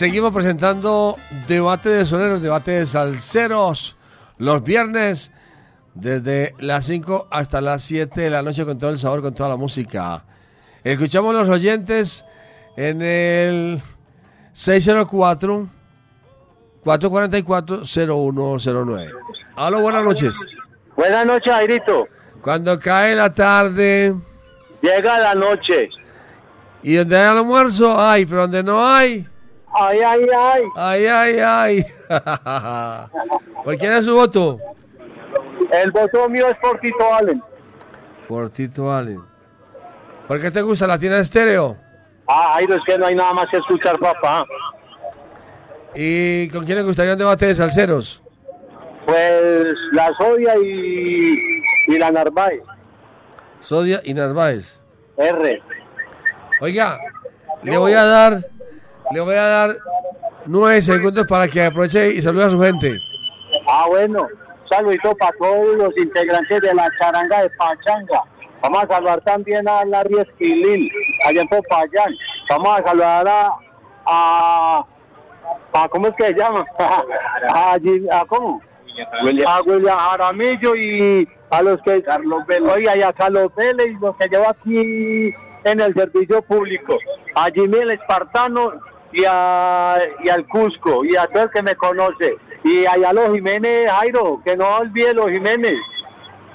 [0.00, 3.98] Seguimos presentando Debate de Soneros, Debate de Salseros,
[4.38, 5.30] los viernes
[5.92, 9.50] desde las 5 hasta las 7 de la noche con todo el sabor, con toda
[9.50, 10.24] la música.
[10.82, 12.24] Escuchamos los oyentes
[12.78, 13.82] en el
[14.54, 15.68] 604
[16.82, 19.12] 444 0109.
[19.56, 20.34] Aló, buenas noches.
[20.96, 22.08] Buenas noches, Airito.
[22.40, 24.14] Cuando cae la tarde
[24.80, 25.90] Llega la noche.
[26.82, 29.26] y donde hay almuerzo, hay, pero donde no hay,
[29.72, 30.62] Ay, ay, ay.
[30.76, 31.86] ay, ay, ay.
[33.64, 34.58] ¿Por quién es su voto?
[35.70, 37.42] El voto mío es por Tito Allen.
[38.26, 39.20] Por Tito Allen.
[40.26, 41.76] ¿Por qué te gusta la tienda estéreo?
[42.26, 44.44] Ah, Airo, es que no hay nada más que escuchar, papá.
[45.94, 48.22] ¿Y con quién le gustaría un debate de salseros?
[49.06, 51.34] Pues la Sodia y,
[51.88, 52.62] y la Narváez.
[53.60, 54.78] Sodia y Narváez.
[55.16, 55.62] R.
[56.60, 56.98] Oiga,
[57.62, 58.46] le voy a dar,
[59.12, 59.76] le voy a dar
[60.46, 62.92] nueve segundos para que aproveche y salude a su gente.
[63.68, 64.26] Ah, bueno.
[64.70, 68.22] Saludito para todos los integrantes de la charanga de Pachanga.
[68.62, 70.88] Vamos a saludar también a Larry Esquilín,
[71.26, 72.14] allá en Popayán.
[72.48, 73.50] Vamos a saludar a,
[74.06, 74.84] a,
[75.72, 76.64] a- ¿cómo es que se llama?
[77.48, 78.60] a, Jim- a ¿cómo?
[79.46, 82.70] A William Jaramillo y a los que Carlos Vélez.
[82.72, 85.34] Oiga, y a Carlos Vélez y los que llevo aquí
[85.64, 86.96] en el servicio público.
[87.34, 88.72] A Jimmy el Espartano
[89.12, 92.36] y, a, y al Cusco y a todo el que me conoce.
[92.64, 95.76] Y allá los Jiménez, Jairo, que no olvide los Jiménez.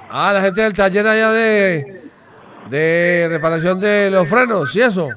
[0.10, 2.04] Ah, la gente del taller allá de,
[2.70, 5.10] de reparación de los frenos y eso.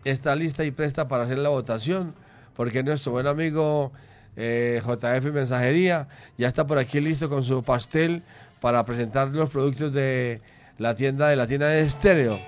[0.05, 2.13] está lista y presta para hacer la votación,
[2.55, 3.91] porque nuestro buen amigo
[4.35, 6.07] eh, JF Mensajería
[6.37, 8.23] ya está por aquí listo con su pastel
[8.59, 10.41] para presentar los productos de
[10.77, 12.39] la tienda de la tienda de estéreo.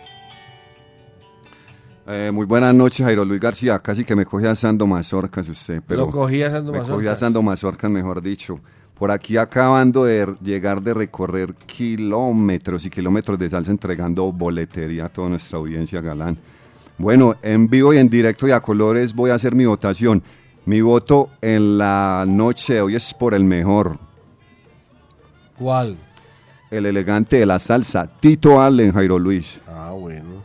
[2.07, 3.79] Eh, muy buenas noches, Jairo Luis García.
[3.79, 5.81] Casi que me coge asando mazorcas usted.
[5.87, 6.97] Pero Lo cogí asando me mazorcas.
[6.97, 8.59] cogí asando mazorcas, mejor dicho.
[8.95, 15.09] Por aquí acabando de llegar de recorrer kilómetros y kilómetros de salsa entregando boletería a
[15.09, 16.37] toda nuestra audiencia galán.
[16.97, 20.21] Bueno, en vivo y en directo y a colores voy a hacer mi votación.
[20.65, 23.97] Mi voto en la noche de hoy es por el mejor.
[25.61, 25.95] ¿Cuál?
[26.69, 29.59] El elegante de la salsa, Tito Allen, Jairo Luis.
[29.67, 30.43] Ah, bueno.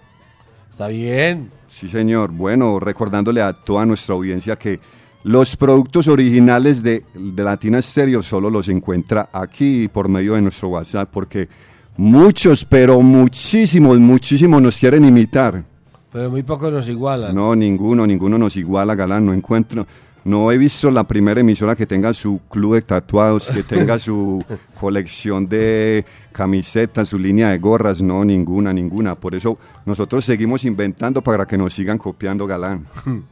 [0.70, 1.50] Está bien.
[1.68, 2.30] Sí, señor.
[2.32, 4.78] Bueno, recordándole a toda nuestra audiencia que
[5.24, 10.68] los productos originales de, de Latina Stereo solo los encuentra aquí por medio de nuestro
[10.68, 11.48] WhatsApp, porque
[11.98, 15.64] Muchos, pero muchísimos, muchísimos nos quieren imitar.
[16.12, 17.34] Pero muy pocos nos igualan.
[17.34, 19.24] No, ninguno, ninguno nos iguala, Galán.
[19.24, 19.86] No encuentro,
[20.26, 24.44] no he visto la primera emisora que tenga su club de tatuados, que tenga su
[24.80, 28.02] colección de camisetas, su línea de gorras.
[28.02, 29.14] No, ninguna, ninguna.
[29.14, 32.84] Por eso nosotros seguimos inventando para que nos sigan copiando, Galán.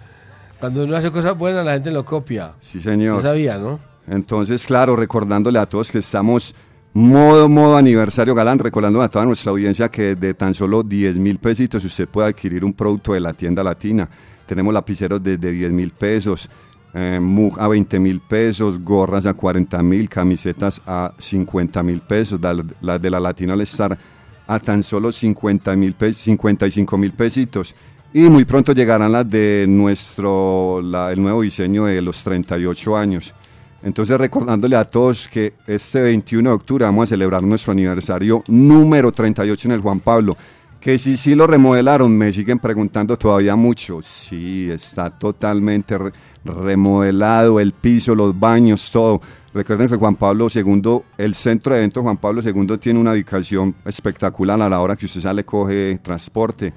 [0.60, 2.52] Cuando uno hace cosas buenas, la gente lo copia.
[2.60, 3.16] Sí, señor.
[3.16, 3.80] No sabía, ¿no?
[4.06, 6.54] Entonces, claro, recordándole a todos que estamos
[6.92, 11.38] modo, modo aniversario galán, recordándole a toda nuestra audiencia que de tan solo 10 mil
[11.40, 14.08] pesitos usted puede adquirir un producto de la tienda latina.
[14.46, 16.48] Tenemos lapiceros desde 10 mil pesos,
[16.94, 22.40] eh, mug a 20 mil pesos, gorras a 40 mil, camisetas a 50 mil pesos,
[22.40, 23.98] la- las de la Latina All Star
[24.46, 27.74] a tan solo 50 mil pesos, 55 mil pesitos.
[28.12, 30.78] Y muy pronto llegarán las de nuestro,
[31.10, 33.34] el nuevo diseño de los 38 años.
[33.82, 39.12] Entonces recordándole a todos que este 21 de octubre vamos a celebrar nuestro aniversario número
[39.12, 40.36] 38 en el Juan Pablo.
[40.84, 44.02] Que si sí lo remodelaron, me siguen preguntando todavía mucho.
[44.02, 46.12] Sí, está totalmente re-
[46.44, 49.22] remodelado, el piso, los baños, todo.
[49.54, 53.74] Recuerden que Juan Pablo II, el centro de eventos Juan Pablo II tiene una ubicación
[53.86, 56.74] espectacular a la hora que usted sale, coge transporte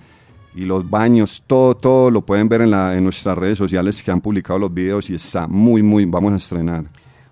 [0.56, 4.58] y los baños, todo, todo lo pueden ver en nuestras redes sociales que han publicado
[4.58, 6.86] los videos y está muy, muy, vamos a estrenar.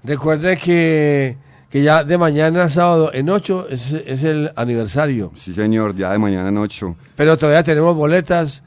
[0.03, 1.37] Recuerde que,
[1.69, 5.31] que ya de mañana sábado en 8 es, es el aniversario.
[5.35, 6.95] Sí, señor, ya de mañana en 8.
[7.15, 8.63] Pero todavía tenemos boletas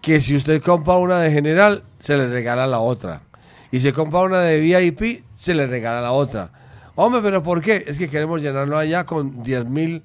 [0.00, 3.22] que si usted compra una de general, se le regala la otra.
[3.70, 6.50] Y si compra una de VIP, se le regala la otra.
[6.94, 7.84] Hombre, pero ¿por qué?
[7.86, 10.02] Es que queremos llenarlo allá con 10.000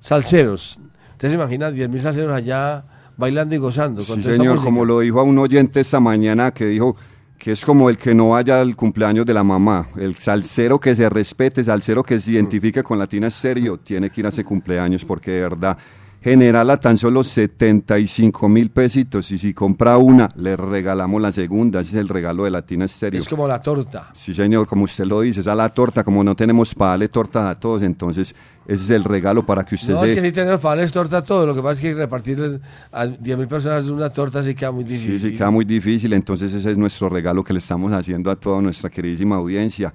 [0.00, 0.78] salseros.
[1.12, 2.84] ¿Usted se imagina 10.000 salseros allá
[3.16, 4.04] bailando y gozando?
[4.04, 6.96] con Sí, señor, como lo dijo a un oyente esta mañana que dijo
[7.38, 9.88] que es como el que no vaya al cumpleaños de la mamá.
[9.96, 14.26] El salsero que se respete, salsero que se identifique con Latina Estéreo, tiene que ir
[14.26, 15.78] a ese cumpleaños porque de verdad
[16.22, 21.80] general a tan solo 75 mil pesitos y si compra una le regalamos la segunda,
[21.80, 23.20] ese es el regalo de Latina Estéreo.
[23.20, 24.10] Es como la torta.
[24.12, 27.08] Sí, señor, como usted lo dice, esa es la torta, como no tenemos para darle
[27.08, 28.34] torta a todos, entonces
[28.66, 30.10] ese es el regalo para que usted No, se...
[30.10, 33.46] es que si tenemos fales torta todo, lo que pasa es que repartirles a 10.000
[33.46, 35.20] personas una torta sí queda muy difícil.
[35.20, 38.36] Sí, sí, queda muy difícil, entonces ese es nuestro regalo que le estamos haciendo a
[38.36, 39.92] toda nuestra queridísima audiencia.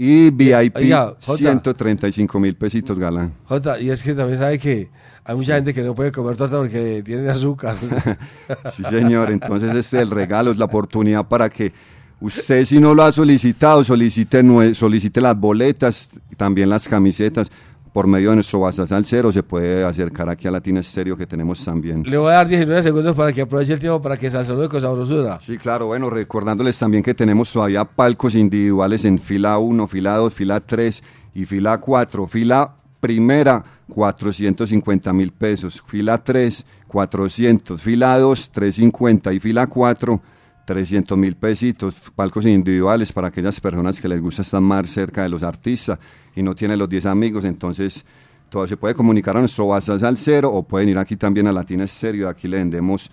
[0.00, 1.38] Y VIP, Oiga, Jota.
[1.38, 3.32] 135 mil pesitos, galán.
[3.46, 4.88] Jota, y es que también sabe que
[5.24, 7.76] hay mucha gente que no puede comer torta porque tienen azúcar.
[8.72, 11.72] Sí, señor, entonces ese es el regalo, es la oportunidad para que
[12.20, 14.42] usted, si no lo ha solicitado, solicite,
[14.74, 17.50] solicite las boletas, también las camisetas.
[17.98, 21.26] Por medio de nuestro WhatsApp al cero se puede acercar aquí a Latina Estéreo que
[21.26, 22.04] tenemos también.
[22.04, 24.68] Le voy a dar 19 segundos para que aproveche el tiempo para que se salude
[24.68, 25.40] con sabrosura.
[25.40, 30.32] Sí, claro, bueno, recordándoles también que tenemos todavía palcos individuales en fila 1, fila 2,
[30.32, 31.02] fila 3
[31.34, 32.28] y fila 4.
[32.28, 35.82] Fila primera, 450 mil pesos.
[35.84, 37.82] Fila 3, 400.
[37.82, 39.32] Fila 2, 350.
[39.32, 40.20] Y fila 4,
[40.68, 41.94] 300 mil pesitos.
[42.14, 45.98] Palcos individuales para aquellas personas que les gusta estar más cerca de los artistas
[46.36, 47.46] y no tienen los 10 amigos.
[47.46, 48.04] Entonces,
[48.50, 51.52] todo se puede comunicar a nuestro WhatsApp al cero o pueden ir aquí también a
[51.52, 52.28] Latina Estéreo.
[52.28, 53.10] Aquí le vendemos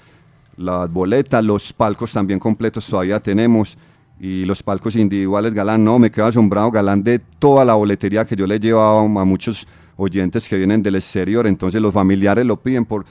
[0.58, 3.78] las boletas, los palcos también completos todavía tenemos
[4.20, 8.36] y los palcos individuales, Galán, no, me quedo asombrado, Galán, de toda la boletería que
[8.36, 9.66] yo le he llevado a muchos
[9.96, 13.06] oyentes que vienen del exterior, entonces los familiares lo piden por,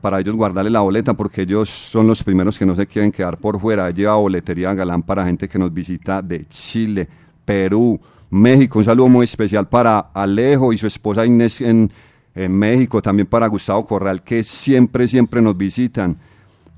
[0.00, 3.36] para ellos guardarle la boleta porque ellos son los primeros que no se quieren quedar
[3.36, 7.08] por fuera, he llevado boletería Galán para gente que nos visita de Chile,
[7.44, 8.00] Perú,
[8.30, 11.90] México, un saludo muy especial para Alejo y su esposa Inés en,
[12.34, 16.16] en México, también para Gustavo Corral que siempre, siempre nos visitan.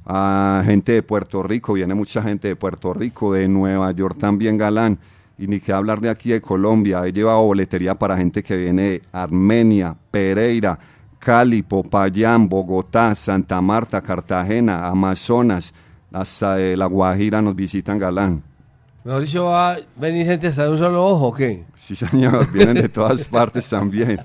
[0.09, 4.57] A gente de Puerto Rico, viene mucha gente de Puerto Rico, de Nueva York también
[4.57, 4.99] galán,
[5.37, 8.83] y ni que hablar de aquí de Colombia, he llevado boletería para gente que viene
[8.83, 10.79] de Armenia, Pereira,
[11.19, 15.73] Cali, Popayán, Bogotá, Santa Marta, Cartagena, Amazonas,
[16.13, 18.43] hasta de La Guajira nos visitan galán.
[19.05, 21.65] Mejor dicho, va a venir gente hasta de un solo ojo, ¿o qué?
[21.77, 24.19] Sí, señor, vienen de todas partes también.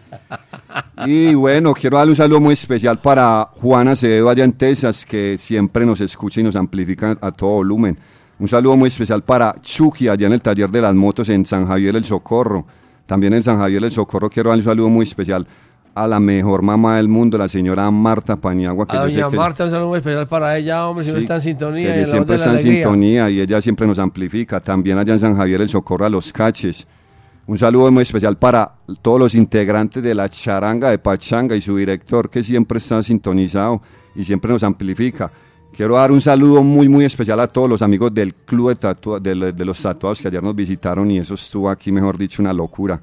[1.05, 5.37] Y bueno, quiero darle un saludo muy especial para Juana Acevedo allá en Texas, que
[5.37, 7.95] siempre nos escucha y nos amplifica a todo volumen.
[8.39, 11.67] Un saludo muy especial para Chucky, allá en el taller de las motos en San
[11.67, 12.65] Javier el Socorro.
[13.05, 15.45] También en San Javier el Socorro quiero darle un saludo muy especial
[15.93, 18.87] a la mejor mamá del mundo, la señora Marta Paniagua.
[18.87, 21.41] Que A doña que- Marta, un saludo especial para ella, hombre, siempre Sí, está en
[21.41, 21.95] sintonía.
[21.95, 24.59] ella siempre está en sintonía y ella siempre nos amplifica.
[24.59, 26.87] También allá en San Javier el Socorro a los caches.
[27.47, 31.75] Un saludo muy especial para todos los integrantes de la charanga de Pachanga y su
[31.75, 33.81] director que siempre está sintonizado
[34.15, 35.31] y siempre nos amplifica.
[35.75, 39.19] Quiero dar un saludo muy muy especial a todos los amigos del club de, tatua-
[39.19, 42.53] de, de los tatuados que ayer nos visitaron y eso estuvo aquí, mejor dicho, una
[42.53, 43.01] locura.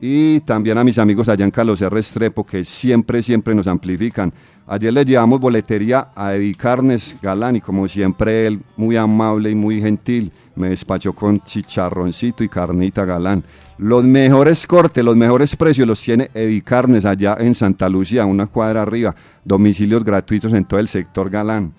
[0.00, 1.90] Y también a mis amigos allá en Carlos R.
[1.90, 4.32] Restrepo que siempre, siempre nos amplifican.
[4.66, 9.54] Ayer les llevamos boletería a Eddie Carnes Galán y como siempre él, muy amable y
[9.54, 13.44] muy gentil, me despachó con chicharroncito y carnita Galán.
[13.76, 18.46] Los mejores cortes, los mejores precios los tiene Eddie Carnes allá en Santa Lucía, una
[18.46, 19.14] cuadra arriba,
[19.44, 21.74] domicilios gratuitos en todo el sector Galán.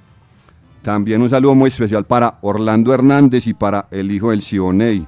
[0.84, 5.08] También un saludo muy especial para Orlando Hernández y para el hijo del Sionei.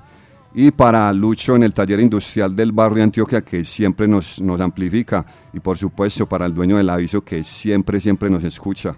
[0.55, 5.25] Y para Lucho en el taller industrial del barrio Antioquia que siempre nos, nos amplifica.
[5.51, 8.95] Y por supuesto para el dueño del aviso que siempre, siempre nos escucha.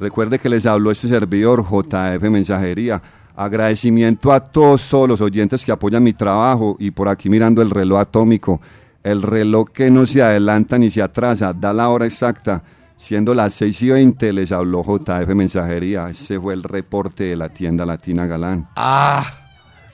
[0.00, 3.02] Recuerde que les habló este servidor JF Mensajería.
[3.36, 7.70] Agradecimiento a todos, todos los oyentes que apoyan mi trabajo y por aquí mirando el
[7.70, 8.60] reloj atómico.
[9.02, 12.62] El reloj que no se adelanta ni se atrasa, da la hora exacta.
[12.96, 16.08] Siendo las 6 y 20 les habló JF Mensajería.
[16.08, 18.68] Ese fue el reporte de la tienda Latina Galán.
[18.76, 19.41] Ah,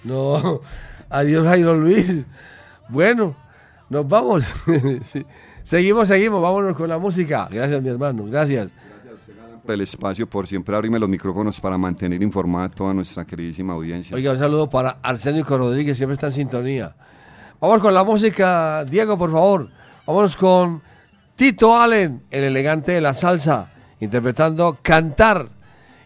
[0.04, 0.60] no.
[1.10, 2.24] Adiós, Jairo Luis.
[2.88, 3.34] Bueno,
[3.88, 4.44] nos vamos.
[5.12, 5.24] Sí.
[5.62, 6.40] Seguimos, seguimos.
[6.40, 7.46] Vámonos con la música.
[7.50, 8.24] Gracias, mi hermano.
[8.24, 8.70] Gracias.
[9.62, 13.74] Por el espacio, por siempre abrirme los micrófonos para mantener informada a toda nuestra queridísima
[13.74, 14.16] audiencia.
[14.16, 16.96] Oiga, un saludo para Arsenio Rodríguez, siempre está en sintonía.
[17.60, 19.68] Vamos con la música, Diego, por favor.
[20.06, 20.80] Vamos con
[21.36, 23.70] Tito Allen, el elegante de la salsa,
[24.00, 25.50] interpretando Cantar.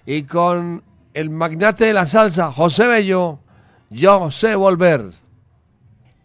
[0.05, 0.83] Y con
[1.15, 3.39] el magnate de la salsa, José Bello,
[3.93, 5.13] Yo sé volver.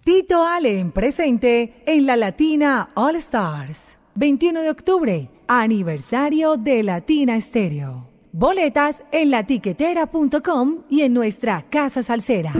[0.05, 3.97] Tito Allen presente en la Latina All Stars.
[4.15, 8.07] 21 de octubre, aniversario de Latina Estéreo.
[8.31, 12.53] Boletas en latiquetera.com y en nuestra casa salsera.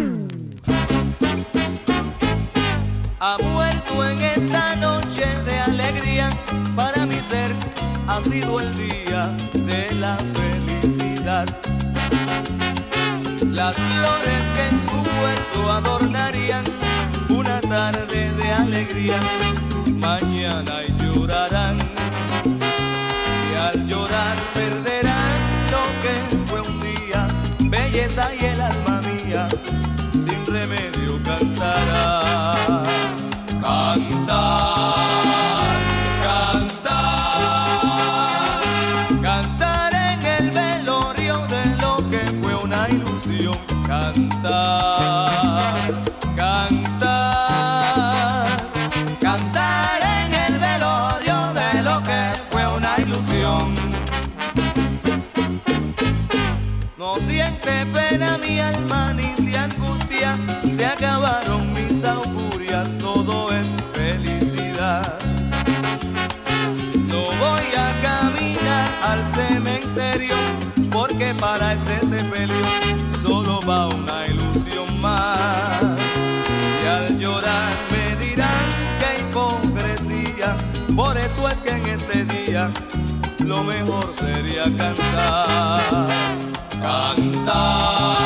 [3.19, 6.29] ha muerto en esta noche de alegría.
[6.75, 7.53] Para mi ser
[8.07, 11.76] ha sido el día de la felicidad.
[13.45, 16.64] Las flores que en su huerto adornarían
[17.30, 19.19] una tarde de alegría,
[19.95, 21.77] mañana llorarán.
[22.45, 25.39] Y al llorar perderán
[25.72, 26.14] lo que
[26.47, 27.27] fue un día,
[27.59, 29.47] belleza y el alma mía
[30.14, 32.84] sin remedio cantará.
[33.61, 34.76] Cantar,
[81.68, 82.69] que en este día
[83.45, 86.07] lo mejor sería cantar.
[86.81, 88.18] Cantar,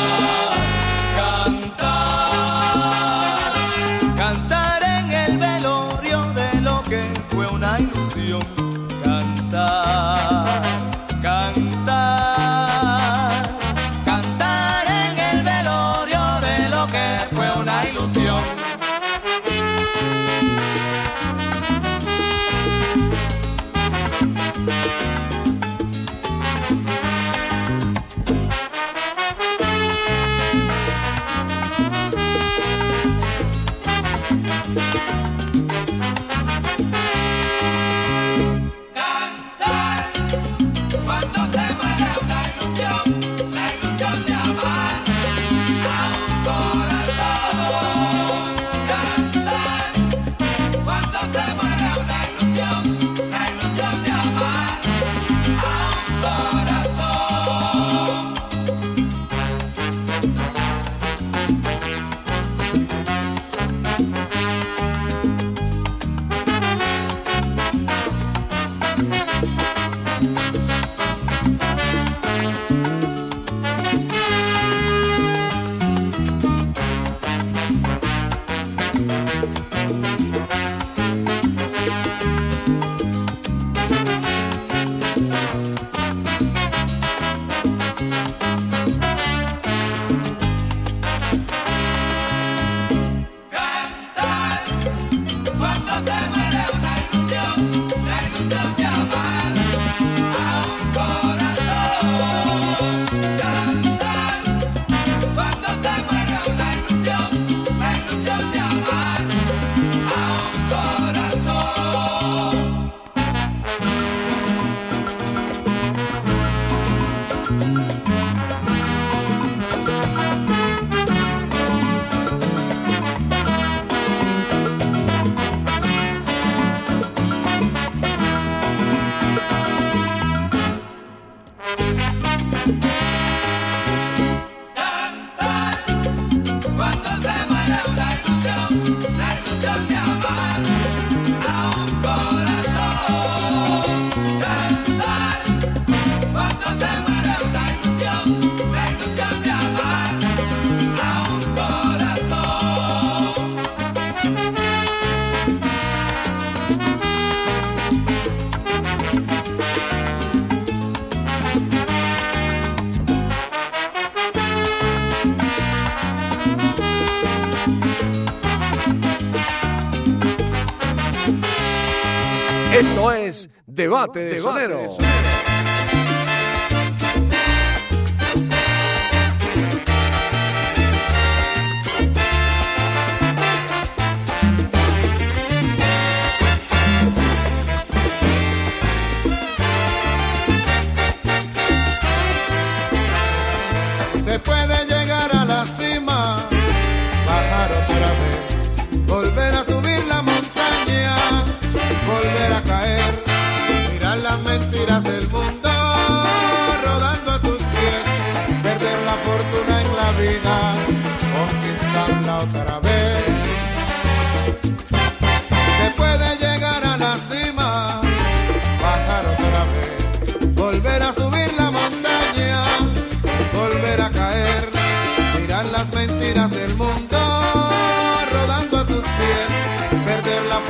[173.82, 175.31] Debate de, Debate sonero.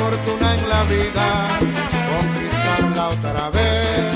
[0.03, 1.27] fortuna en la vida,
[2.13, 4.13] conquistarla otra vez.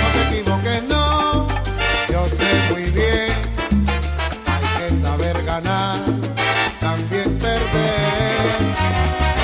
[0.00, 1.48] No te equivoques, no,
[2.12, 3.32] yo sé muy bien,
[4.52, 6.04] hay que saber ganar,
[6.80, 8.46] también perder.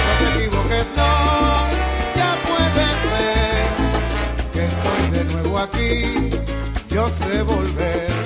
[0.05, 1.13] No te equivoques, no,
[2.19, 3.67] ya puedes ver
[4.53, 6.31] que estoy de nuevo aquí,
[6.89, 8.18] yo sé volver.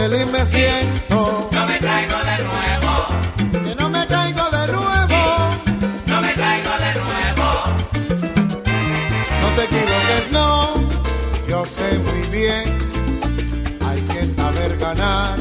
[0.00, 1.48] feliz me siento.
[1.52, 2.92] No me traigo de nuevo.
[3.64, 5.20] Que no me caigo de nuevo.
[6.06, 7.48] No me traigo de nuevo.
[9.42, 10.48] No te equivoques, no.
[11.48, 12.64] Yo sé muy bien.
[13.86, 15.36] Hay que saber ganar,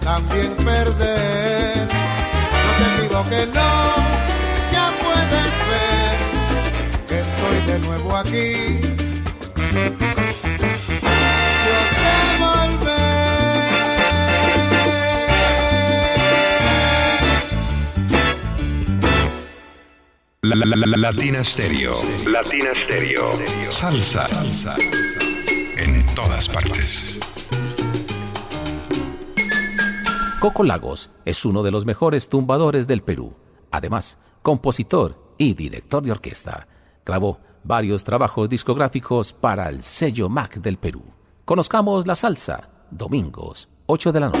[0.00, 1.88] también perder.
[2.64, 3.70] No te equivoques, no.
[4.74, 6.14] Ya puedes ver
[7.08, 8.79] que estoy de nuevo aquí
[20.50, 21.94] La, la, la, la- Latina Stereo.
[22.26, 23.30] Latina Stereo.
[23.70, 24.26] Salsa.
[24.26, 24.74] Salsa.
[25.76, 27.20] En todas partes.
[30.40, 33.36] Coco Lagos es uno de los mejores tumbadores del Perú.
[33.70, 36.66] Además, compositor y director de orquesta.
[37.06, 41.04] Grabó varios trabajos discográficos para el sello MAC del Perú.
[41.44, 44.40] Conozcamos la salsa, domingos, 8 de la noche.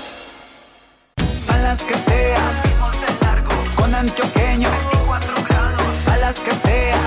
[1.71, 2.49] A las que sea,
[3.77, 6.05] con antioqueño, 24 grados.
[6.07, 7.01] A las que sea,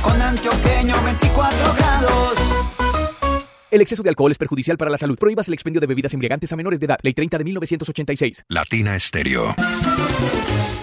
[0.00, 2.34] con antioqueño, 24 grados.
[3.68, 5.18] El exceso de alcohol es perjudicial para la salud.
[5.18, 7.00] Prohíbas el expendio de bebidas embriagantes a menores de edad.
[7.02, 8.44] Ley 30 de 1986.
[8.46, 9.56] Latina Stereo.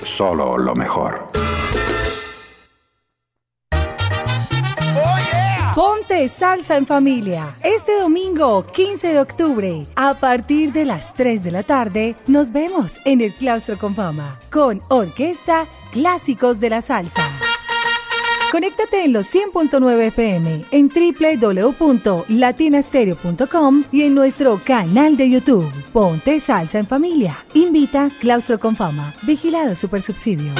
[0.03, 1.31] Solo lo mejor.
[5.76, 7.56] Ponte salsa en familia.
[7.64, 12.98] Este domingo 15 de octubre, a partir de las 3 de la tarde, nos vemos
[13.06, 17.22] en el Claustro con Fama con Orquesta Clásicos de la Salsa.
[18.52, 25.72] Conéctate en los 100.9 FM, en www.latinastereo.com y en nuestro canal de YouTube.
[25.94, 27.38] Ponte salsa en familia.
[27.54, 29.14] Invita Claustro con Fama.
[29.22, 30.52] Vigilado Supersubsidio.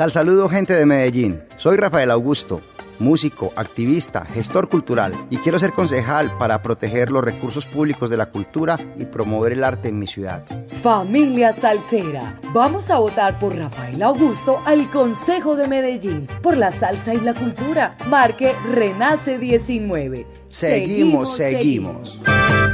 [0.00, 1.42] Sal saludo gente de Medellín.
[1.58, 2.62] Soy Rafael Augusto,
[2.98, 8.30] músico, activista, gestor cultural y quiero ser concejal para proteger los recursos públicos de la
[8.30, 10.42] cultura y promover el arte en mi ciudad.
[10.82, 17.12] Familia Salsera, vamos a votar por Rafael Augusto al Consejo de Medellín, por la salsa
[17.12, 17.98] y la cultura.
[18.06, 20.26] Marque Renace 19.
[20.48, 22.24] Seguimos, seguimos.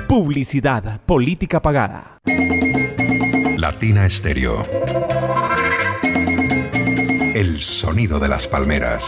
[0.07, 2.21] Publicidad, política pagada.
[3.57, 4.65] Latina Stereo.
[7.37, 9.05] El sonido de las palmeras.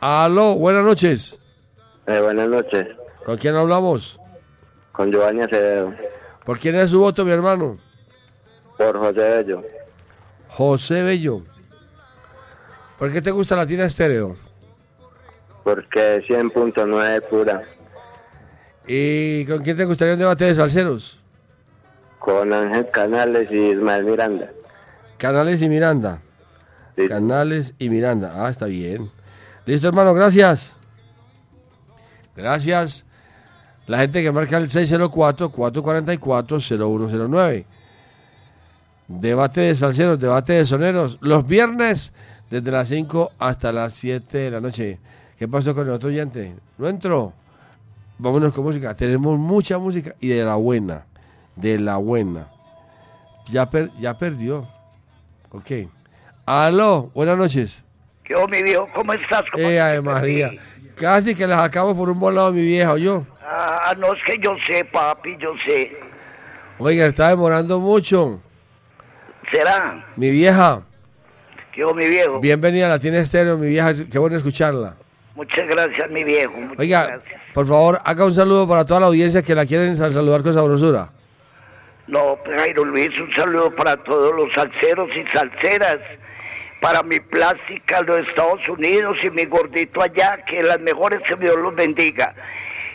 [0.01, 1.39] Aló, buenas noches.
[2.07, 2.89] Eh, buenas noches.
[3.24, 4.19] ¿Con quién hablamos?
[4.90, 5.94] Con Giovanni Acevedo.
[6.44, 7.78] ¿Por quién es su voto, mi hermano?
[8.77, 9.62] Por José Bello.
[10.52, 11.42] José Bello.
[12.98, 14.36] ¿Por qué te gusta Latina Estéreo?
[15.64, 17.62] Porque es 100.9 pura.
[18.86, 21.18] ¿Y con quién te gustaría un debate de salseros?
[22.18, 24.50] Con Ángel Canales y Ismael Miranda.
[25.16, 26.20] Canales y Miranda.
[27.08, 28.34] Canales y Miranda.
[28.36, 29.10] Ah, está bien.
[29.64, 30.74] Listo, hermano, gracias.
[32.36, 33.06] Gracias.
[33.86, 37.64] La gente que marca el 604-444-0109.
[39.20, 41.18] Debate de salseros, debate de soneros.
[41.20, 42.12] Los viernes,
[42.51, 44.98] desde las 5 hasta las 7 de la noche.
[45.39, 46.55] ¿Qué pasó con el otro oyente?
[46.78, 47.32] No entró.
[48.18, 48.94] Vámonos con música.
[48.94, 51.05] Tenemos mucha música y de la buena.
[51.56, 52.47] De la buena.
[53.51, 54.66] Ya, per- ya perdió.
[55.51, 55.70] Ok.
[56.47, 57.82] Aló, buenas noches.
[58.24, 58.89] ¿Qué onda, mi viejo?
[58.94, 59.43] ¿Cómo estás?
[59.52, 60.51] ¿Cómo Eh, ay, María.
[60.94, 63.26] Casi que las acabo por un volado mi vieja, yo.
[63.44, 65.93] Ah, no es que yo sé, papi, yo sé.
[66.78, 68.40] Oiga, está demorando mucho.
[69.52, 70.04] ¿Será?
[70.16, 70.82] Mi vieja,
[71.72, 72.40] ¿Qué mi viejo?
[72.40, 73.92] bienvenida a la tiene estéreo, mi vieja.
[74.10, 74.94] Qué bueno escucharla.
[75.34, 76.52] Muchas gracias, mi viejo.
[76.52, 77.40] muchas Oiga, gracias.
[77.54, 80.52] por favor, haga un saludo para toda la audiencia que la quieren sal- saludar con
[80.54, 81.08] sabrosura.
[82.08, 85.98] No, pues, Jairo Luis, un saludo para todos los salseros y salseras.
[86.82, 91.36] Para mi plástica en los Estados Unidos y mi gordito allá, que las mejores que
[91.36, 92.34] Dios los bendiga.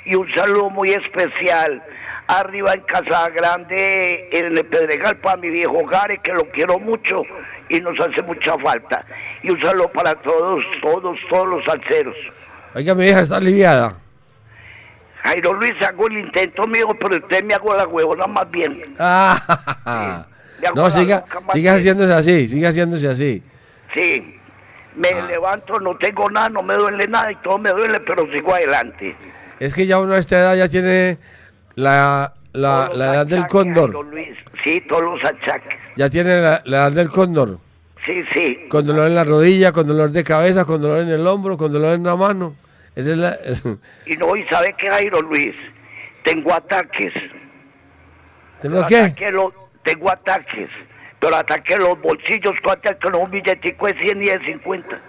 [0.06, 1.82] Y un saludo muy especial
[2.28, 7.22] arriba en Casa Grande, en el Pedregal, para mi viejo Gare, que lo quiero mucho
[7.70, 9.06] y nos hace mucha falta.
[9.44, 12.16] Y un saludo para todos, todos, todos los salseros.
[12.76, 13.96] Oiga, mi vieja está aliviada.
[15.24, 18.82] Jairo Luis, hago el intento mío, pero usted me hago la huevona más bien.
[19.00, 20.26] Ah,
[20.76, 23.44] no, siga, siga haciéndose así, siga haciéndose así.
[23.96, 24.40] Sí,
[24.96, 25.26] me Ah.
[25.28, 29.16] levanto, no tengo nada, no me duele nada y todo me duele, pero sigo adelante.
[29.60, 31.18] Es que ya uno a esta edad ya tiene
[31.78, 34.06] la, la, la edad del cóndor.
[34.08, 35.80] Luis, sí, todos los achaques.
[35.96, 37.60] Ya tiene la, la edad del cóndor.
[38.06, 38.58] Sí, sí.
[38.70, 41.72] Con dolor en la rodilla, con dolor de cabeza, con dolor en el hombro, con
[41.72, 42.56] dolor en la mano.
[42.96, 43.38] Esa es la...
[44.08, 45.54] Y no, y sabe qué, Jairo Luis,
[46.24, 47.14] tengo ataques.
[48.62, 48.98] ¿Tengo qué?
[49.02, 50.70] Ataque lo- tengo ataques,
[51.20, 52.54] pero ataque los bolsillos,
[53.00, 55.00] que no un billetico de 100 y de 50.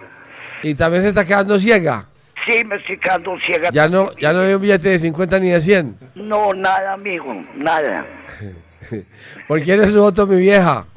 [0.61, 2.05] Y también se está quedando ciega.
[2.49, 3.69] Sí, me estoy quedando ciega.
[3.71, 5.97] Ya no, ya no hay un billete de 50 ni de 100.
[6.15, 8.07] No, nada, amigo, nada.
[9.47, 10.87] ¿Por quién es su voto, mi vieja?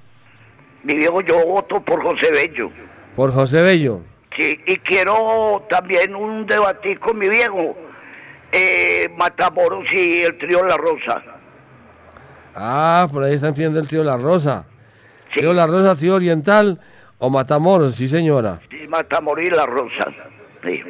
[0.83, 2.71] Mi viejo, yo voto por José Bello.
[3.15, 4.01] Por José Bello.
[4.35, 7.77] Sí, y quiero también un debatir con mi viejo,
[8.51, 11.23] eh, Matamoros y el trío La Rosa.
[12.55, 14.65] Ah, por ahí están pidiendo el tío La Rosa.
[15.37, 16.81] Tío La Rosa, tío Oriental
[17.19, 18.61] o Matamoros, sí señora.
[18.71, 20.07] Sí, Matamoros y La Rosa.
[20.65, 20.81] Sí,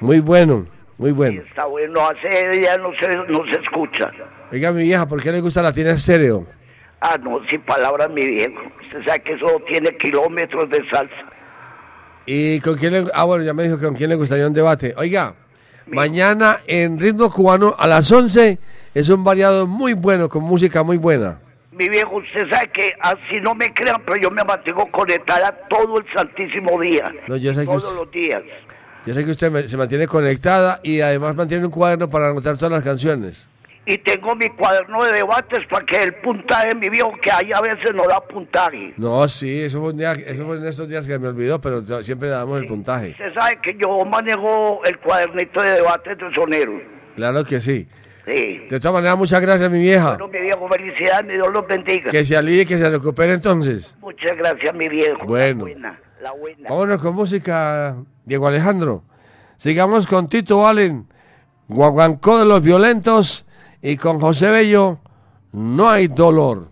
[0.00, 0.66] Muy bueno,
[0.98, 1.42] muy bueno.
[1.46, 4.10] está bueno, hace días no se, no se escucha.
[4.52, 6.46] Oiga, mi vieja, ¿por qué le gusta la tiene estéreo?
[7.00, 8.60] Ah, no, sin palabras, mi viejo.
[8.82, 11.14] Usted sabe que eso tiene kilómetros de salsa.
[12.26, 13.04] ¿Y con quién le...
[13.14, 14.92] Ah, bueno, ya me dijo que con quién le gustaría un debate.
[14.96, 15.34] Oiga,
[15.86, 18.58] mañana en Ritmo Cubano a las 11
[18.94, 21.38] es un variado muy bueno, con música muy buena.
[21.72, 25.98] Mi viejo, usted sabe que así no me crean, pero yo me mantengo conectada todo
[25.98, 27.10] el santísimo día.
[27.26, 28.42] No, yo sé que todos usted- los días.
[29.06, 32.72] Yo sé que usted se mantiene conectada y además mantiene un cuaderno para anotar todas
[32.72, 33.46] las canciones.
[33.86, 37.60] Y tengo mi cuaderno de debates para que el puntaje, mi viejo, que hay a
[37.60, 38.92] veces no da puntaje.
[38.98, 41.82] No, sí, eso fue, un día, eso fue en estos días que me olvidó, pero
[42.02, 43.10] siempre le damos el puntaje.
[43.10, 46.80] Usted sabe que yo manejo el cuadernito de debates de sonero.
[47.16, 47.88] Claro que sí.
[48.30, 48.66] Sí.
[48.68, 50.10] De todas maneras, muchas gracias, mi vieja.
[50.10, 52.10] Bueno, mi viejo, felicidades, mi Dios los bendiga.
[52.10, 53.94] Que se alivie, que se recupere entonces.
[54.00, 55.24] Muchas gracias, mi viejo.
[55.24, 55.66] Bueno.
[56.68, 59.02] Vámonos con música, Diego Alejandro.
[59.56, 61.06] Sigamos con Tito Allen,
[61.68, 63.44] Guaguancó de los Violentos,
[63.82, 64.98] y con José Bello,
[65.52, 66.69] No hay dolor.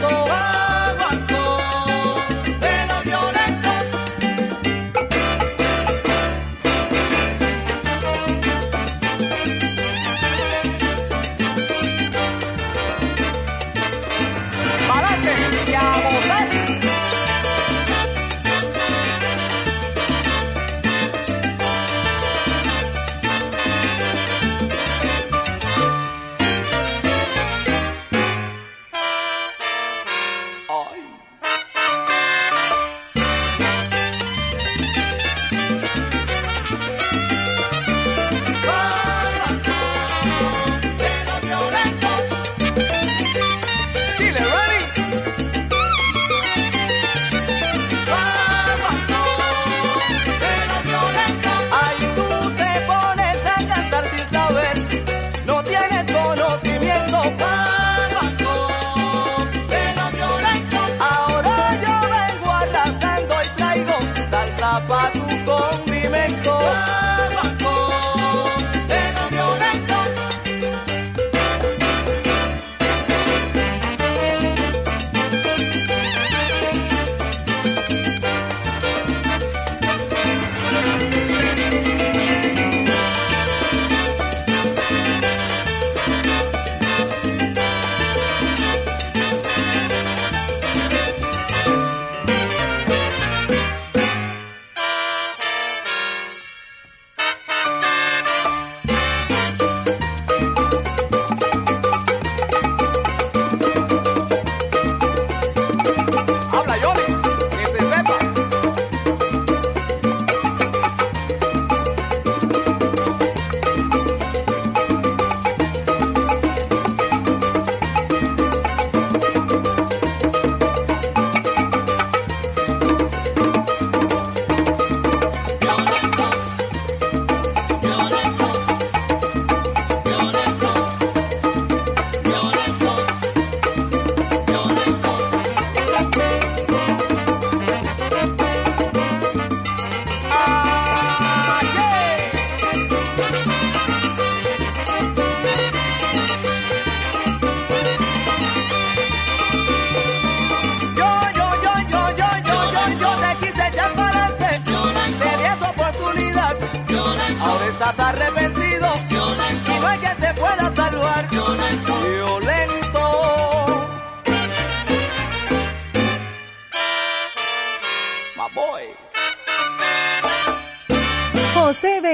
[0.00, 0.69] Sentimiento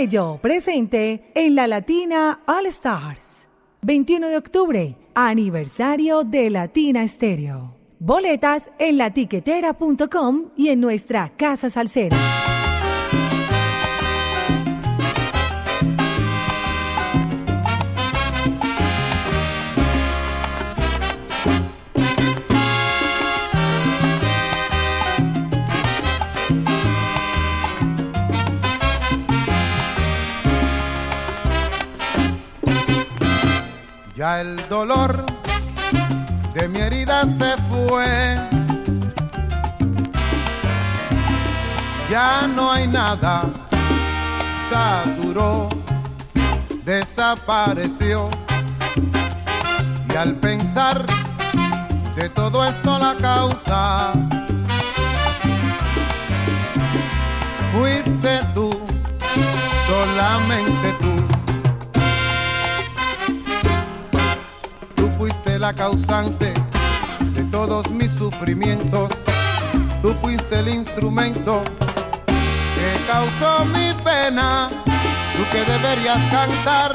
[0.07, 3.49] Bello, presente en la Latina All Stars.
[3.83, 7.75] 21 de octubre, aniversario de Latina Estéreo.
[7.99, 12.26] Boletas en latiquetera.com y en nuestra Casa Salsera.
[34.41, 35.25] El dolor
[36.53, 38.37] de mi herida se fue.
[42.11, 43.45] Ya no hay nada,
[44.69, 45.71] saturó,
[46.85, 48.29] desapareció.
[50.11, 51.07] Y al pensar
[52.15, 54.13] de todo esto la causa,
[57.73, 58.69] fuiste tú,
[59.89, 60.93] solamente.
[61.01, 61.26] Tú
[65.67, 66.55] la causante
[67.35, 69.09] de todos mis sufrimientos.
[70.01, 71.65] Tú fuiste el instrumento
[72.77, 74.69] que causó mi pena.
[75.35, 76.95] Tú que deberías cantar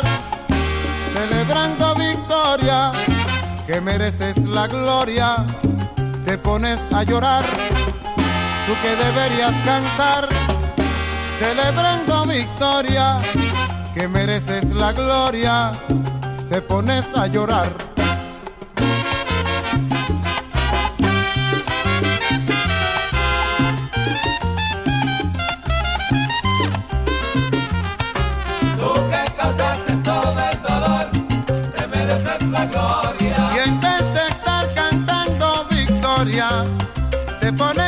[1.14, 2.94] celebrando victoria,
[3.68, 5.46] que mereces la gloria.
[6.24, 7.44] Te pones a llorar.
[8.68, 10.30] Tú que deberías cantar
[11.40, 13.18] celebrando victoria,
[13.94, 15.74] que mereces la gloria.
[16.50, 17.91] Te pones a llorar.
[37.58, 37.81] Te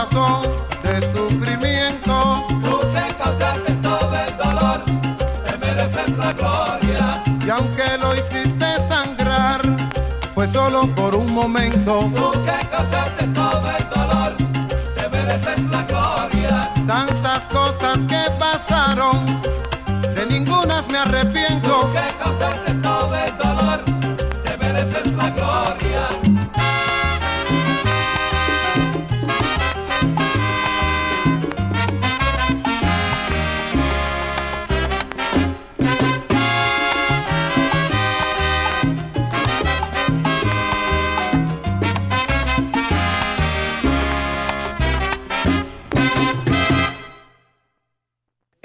[0.00, 0.42] corazón
[0.82, 2.46] de sufrimientos.
[2.62, 4.84] Tú que causaste todo el dolor.
[5.46, 7.22] Te mereces la gloria.
[7.44, 9.60] Y aunque lo hiciste sangrar,
[10.34, 12.10] fue solo por un momento.
[12.14, 12.59] Tú que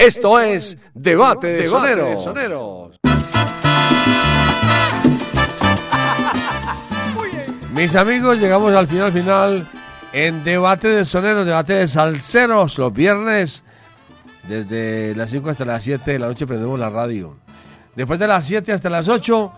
[0.06, 3.00] Esto es Debate de Soneros.
[7.72, 9.68] Mis amigos, llegamos al final final
[10.14, 13.64] en Debate de Soneros, Debate de Salseros, los viernes
[14.48, 17.38] desde las 5 hasta las 7 de la noche prendemos la radio.
[17.96, 19.54] Después de las 7 hasta las 8,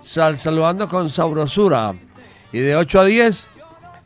[0.00, 1.94] sal saludando con sabrosura.
[2.52, 3.46] Y de 8 a 10,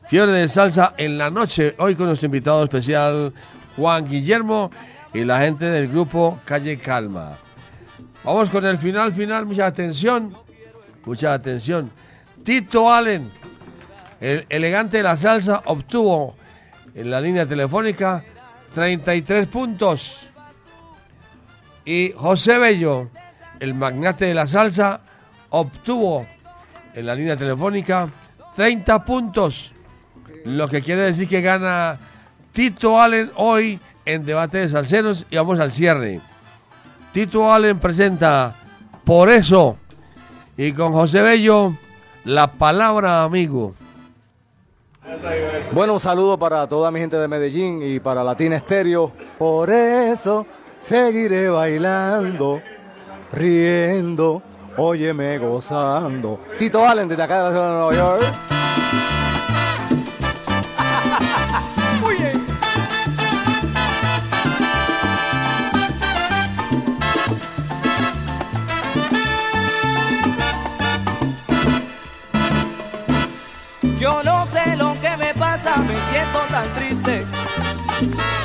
[0.08, 1.74] fiebre de salsa en la noche.
[1.78, 3.32] Hoy con nuestro invitado especial,
[3.78, 4.70] Juan Guillermo,
[5.16, 7.38] y la gente del grupo Calle Calma.
[8.22, 10.36] Vamos con el final, final, mucha atención,
[11.06, 11.90] mucha atención.
[12.44, 13.30] Tito Allen,
[14.20, 16.36] el elegante de la salsa, obtuvo
[16.94, 18.22] en la línea telefónica
[18.74, 20.28] 33 puntos.
[21.86, 23.08] Y José Bello,
[23.58, 25.00] el magnate de la salsa,
[25.48, 26.26] obtuvo
[26.92, 28.10] en la línea telefónica
[28.54, 29.72] 30 puntos.
[30.44, 31.98] Lo que quiere decir que gana
[32.52, 36.20] Tito Allen hoy en debate de salseros y vamos al cierre.
[37.12, 38.54] Tito Allen presenta
[39.04, 39.76] Por eso
[40.56, 41.74] y con José Bello
[42.24, 43.74] la palabra amigo.
[45.72, 49.12] Bueno, un saludo para toda mi gente de Medellín y para Latina Estéreo.
[49.38, 50.46] Por eso
[50.78, 52.60] seguiré bailando,
[53.32, 54.42] riendo,
[54.76, 56.40] óyeme gozando.
[56.58, 58.65] Tito Allen desde acá de la ciudad de Nueva York.
[76.56, 77.26] Tan triste.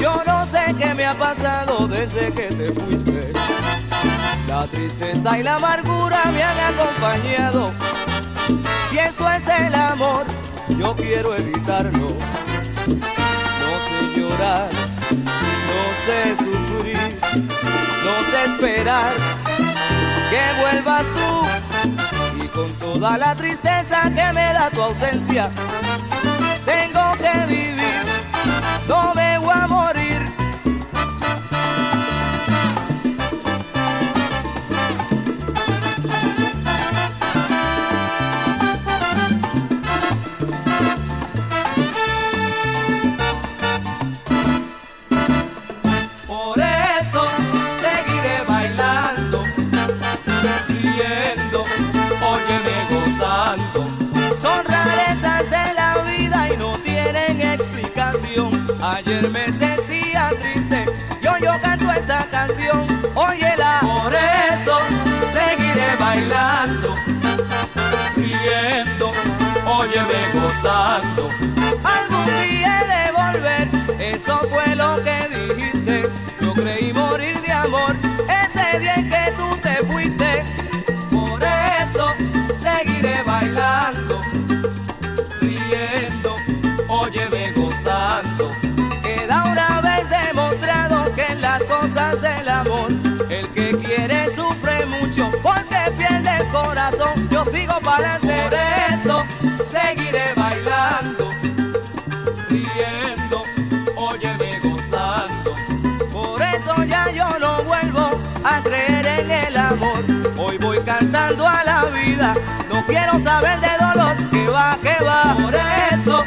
[0.01, 3.31] Yo no sé qué me ha pasado desde que te fuiste.
[4.47, 7.71] La tristeza y la amargura me han acompañado.
[8.89, 10.25] Si esto es el amor,
[10.77, 12.09] yo quiero evitarlo.
[13.63, 14.69] No sé llorar,
[15.71, 17.19] no sé sufrir,
[18.07, 19.13] no sé esperar
[20.31, 25.49] que vuelvas tú y con toda la tristeza que me da tu ausencia,
[26.65, 27.60] tengo que vivir,
[28.91, 30.00] no me voy
[59.11, 60.85] Ayer me sentía triste
[61.21, 62.87] y hoy yo canto esta canción.
[63.13, 64.79] Óyela, por eso
[65.33, 66.95] seguiré bailando,
[68.15, 69.11] riendo,
[69.65, 71.27] óyeme gozando.
[71.83, 73.69] Algún día he de volver,
[73.99, 75.30] eso fue lo que
[96.63, 97.29] corazón.
[97.29, 98.53] Yo sigo para adelante, por
[98.99, 99.25] eso
[99.69, 101.31] seguiré bailando
[102.49, 103.43] riendo,
[103.95, 105.55] óyeme gozando.
[106.11, 110.03] Por eso ya yo no vuelvo a creer en el amor.
[110.37, 112.33] Hoy voy cantando a la vida,
[112.69, 115.35] no quiero saber de dolor, que va, que va.
[115.41, 116.25] Por eso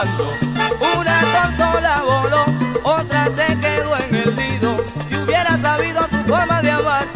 [0.00, 0.34] gozando.
[0.98, 2.44] Una tortola voló,
[2.82, 4.84] otra se quedó en el nido.
[5.04, 7.06] Si hubiera sabido tu forma de amar,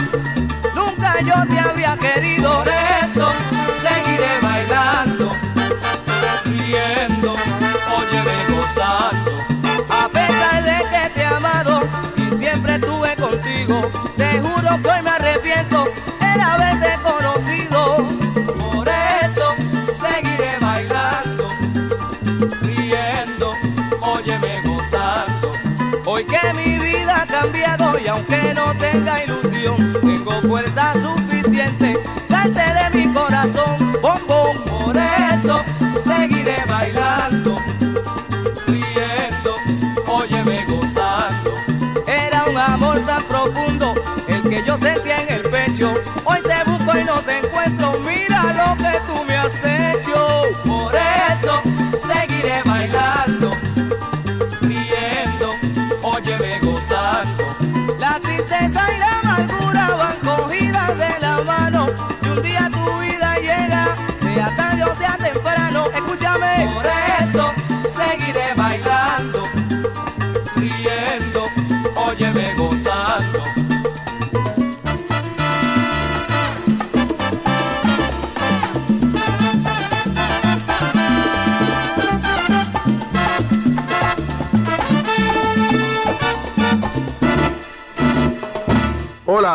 [0.74, 2.58] nunca yo te habría querido.
[2.58, 3.32] Por eso
[3.82, 5.32] seguiré bailando,
[6.44, 7.34] riendo,
[7.96, 9.32] óyeme gozando.
[9.88, 11.80] A pesar de que te he amado
[12.16, 15.84] y siempre estuve contigo, te juro que hoy me arrepiento
[28.78, 31.98] tenga ilusión, tengo fuerza suficiente.
[32.26, 34.62] Salte de mi corazón, bombón.
[34.64, 35.62] Por eso
[36.04, 37.58] seguiré bailando,
[38.66, 39.56] riendo,
[40.06, 41.54] óyeme gozando.
[42.06, 43.94] Era un amor tan profundo
[44.28, 45.94] el que yo sentía en el pecho.
[46.24, 47.53] Hoy te busco y no te encuentro.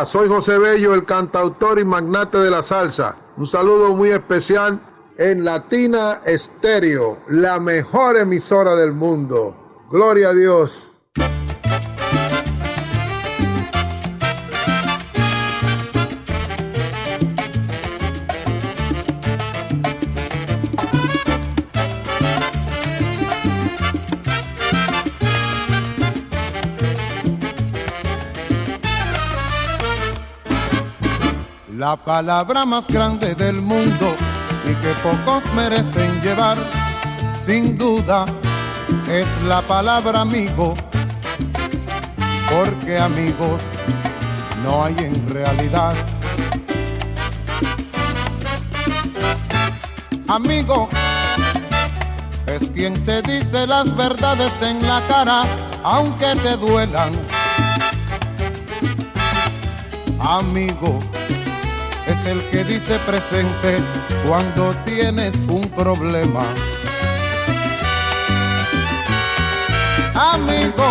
[0.05, 3.15] Soy José Bello, el cantautor y magnate de la salsa.
[3.37, 4.79] Un saludo muy especial
[5.17, 9.55] en Latina Estéreo, la mejor emisora del mundo.
[9.91, 10.98] Gloria a Dios.
[31.89, 34.13] La palabra más grande del mundo
[34.63, 36.55] y que pocos merecen llevar,
[37.43, 38.27] sin duda,
[39.07, 40.75] es la palabra amigo,
[42.51, 43.59] porque amigos
[44.63, 45.95] no hay en realidad.
[50.27, 50.89] Amigo
[52.45, 55.41] es quien te dice las verdades en la cara,
[55.81, 57.13] aunque te duelan.
[60.19, 60.99] Amigo
[62.29, 63.81] el que dice presente
[64.27, 66.43] cuando tienes un problema.
[70.13, 70.85] Amigo,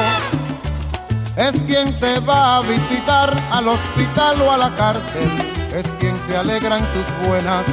[1.36, 5.30] es quien te va a visitar al hospital o a la cárcel,
[5.72, 7.64] es quien se alegra en tus buenas,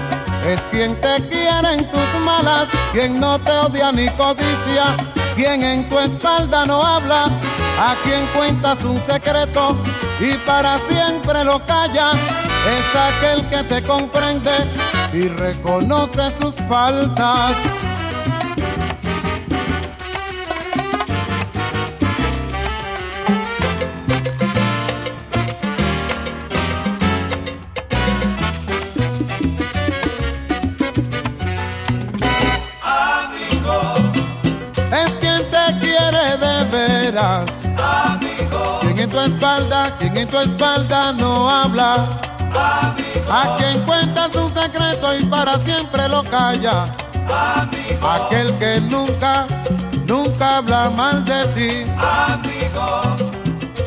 [0.47, 4.95] es quien te quiere en tus malas, quien no te odia ni codicia,
[5.35, 7.25] quien en tu espalda no habla,
[7.79, 9.75] a quien cuentas un secreto
[10.19, 12.11] y para siempre lo calla
[12.67, 14.51] es aquel que te comprende
[15.13, 17.55] y reconoce sus faltas.
[32.81, 33.95] Amigo,
[34.91, 37.45] Es quien te quiere de veras.
[37.77, 42.07] amigo, Quien en tu espalda, quien en tu espalda no habla.
[42.57, 46.85] A quien cuenta tu secreto y para siempre lo calla.
[48.01, 49.47] Aquel que nunca,
[50.07, 51.91] nunca habla mal de ti.
[51.97, 53.17] amigo,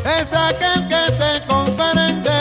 [0.04, 2.37] Es aquel que te comprende.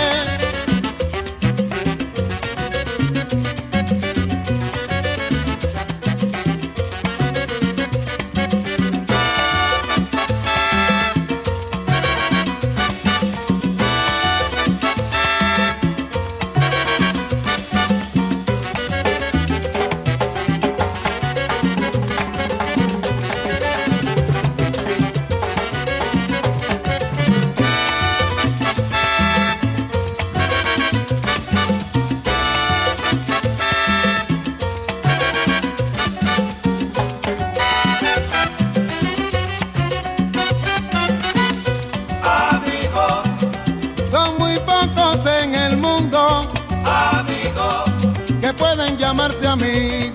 [49.08, 49.68] Llamarse amigos.
[49.68, 50.07] amigo,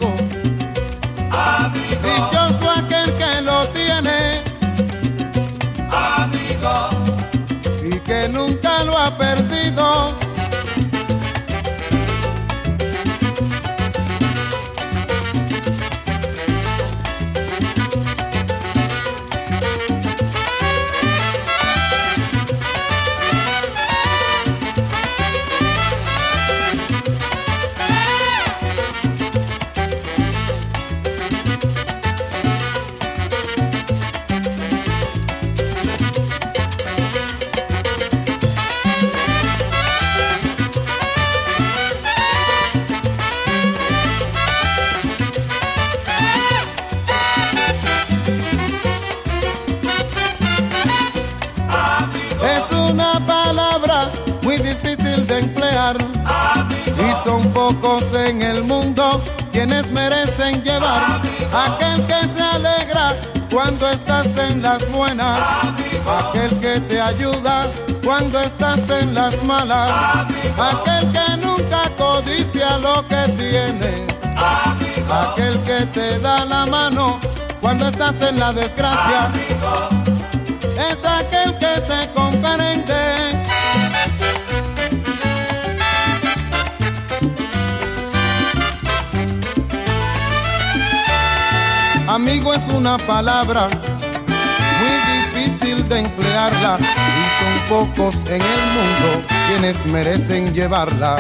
[61.52, 63.14] Aquel que se alegra
[63.50, 65.40] cuando estás en las buenas.
[66.06, 67.68] Aquel que te ayuda
[68.02, 70.26] cuando estás en las malas.
[70.58, 74.00] Aquel que nunca codicia lo que tienes.
[75.10, 77.20] Aquel que te da la mano
[77.60, 79.30] cuando estás en la desgracia.
[80.88, 83.01] Es aquel que te comprende.
[92.32, 99.84] Amigo es una palabra muy difícil de emplearla y son pocos en el mundo quienes
[99.84, 101.16] merecen llevarla.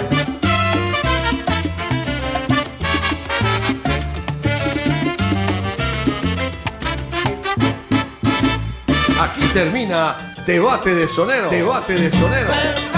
[9.20, 10.16] Aquí termina
[10.46, 11.50] Debate de Sonero.
[11.50, 12.91] Debate de Sonero.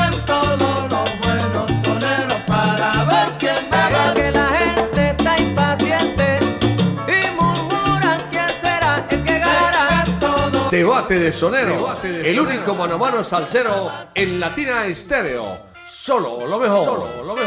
[10.85, 11.97] Debate de Sonero.
[12.05, 15.61] El único mano a mano salsero en Latina Estéreo.
[15.89, 16.85] Solo lo mejor.
[16.85, 17.44] Solo lo mejor.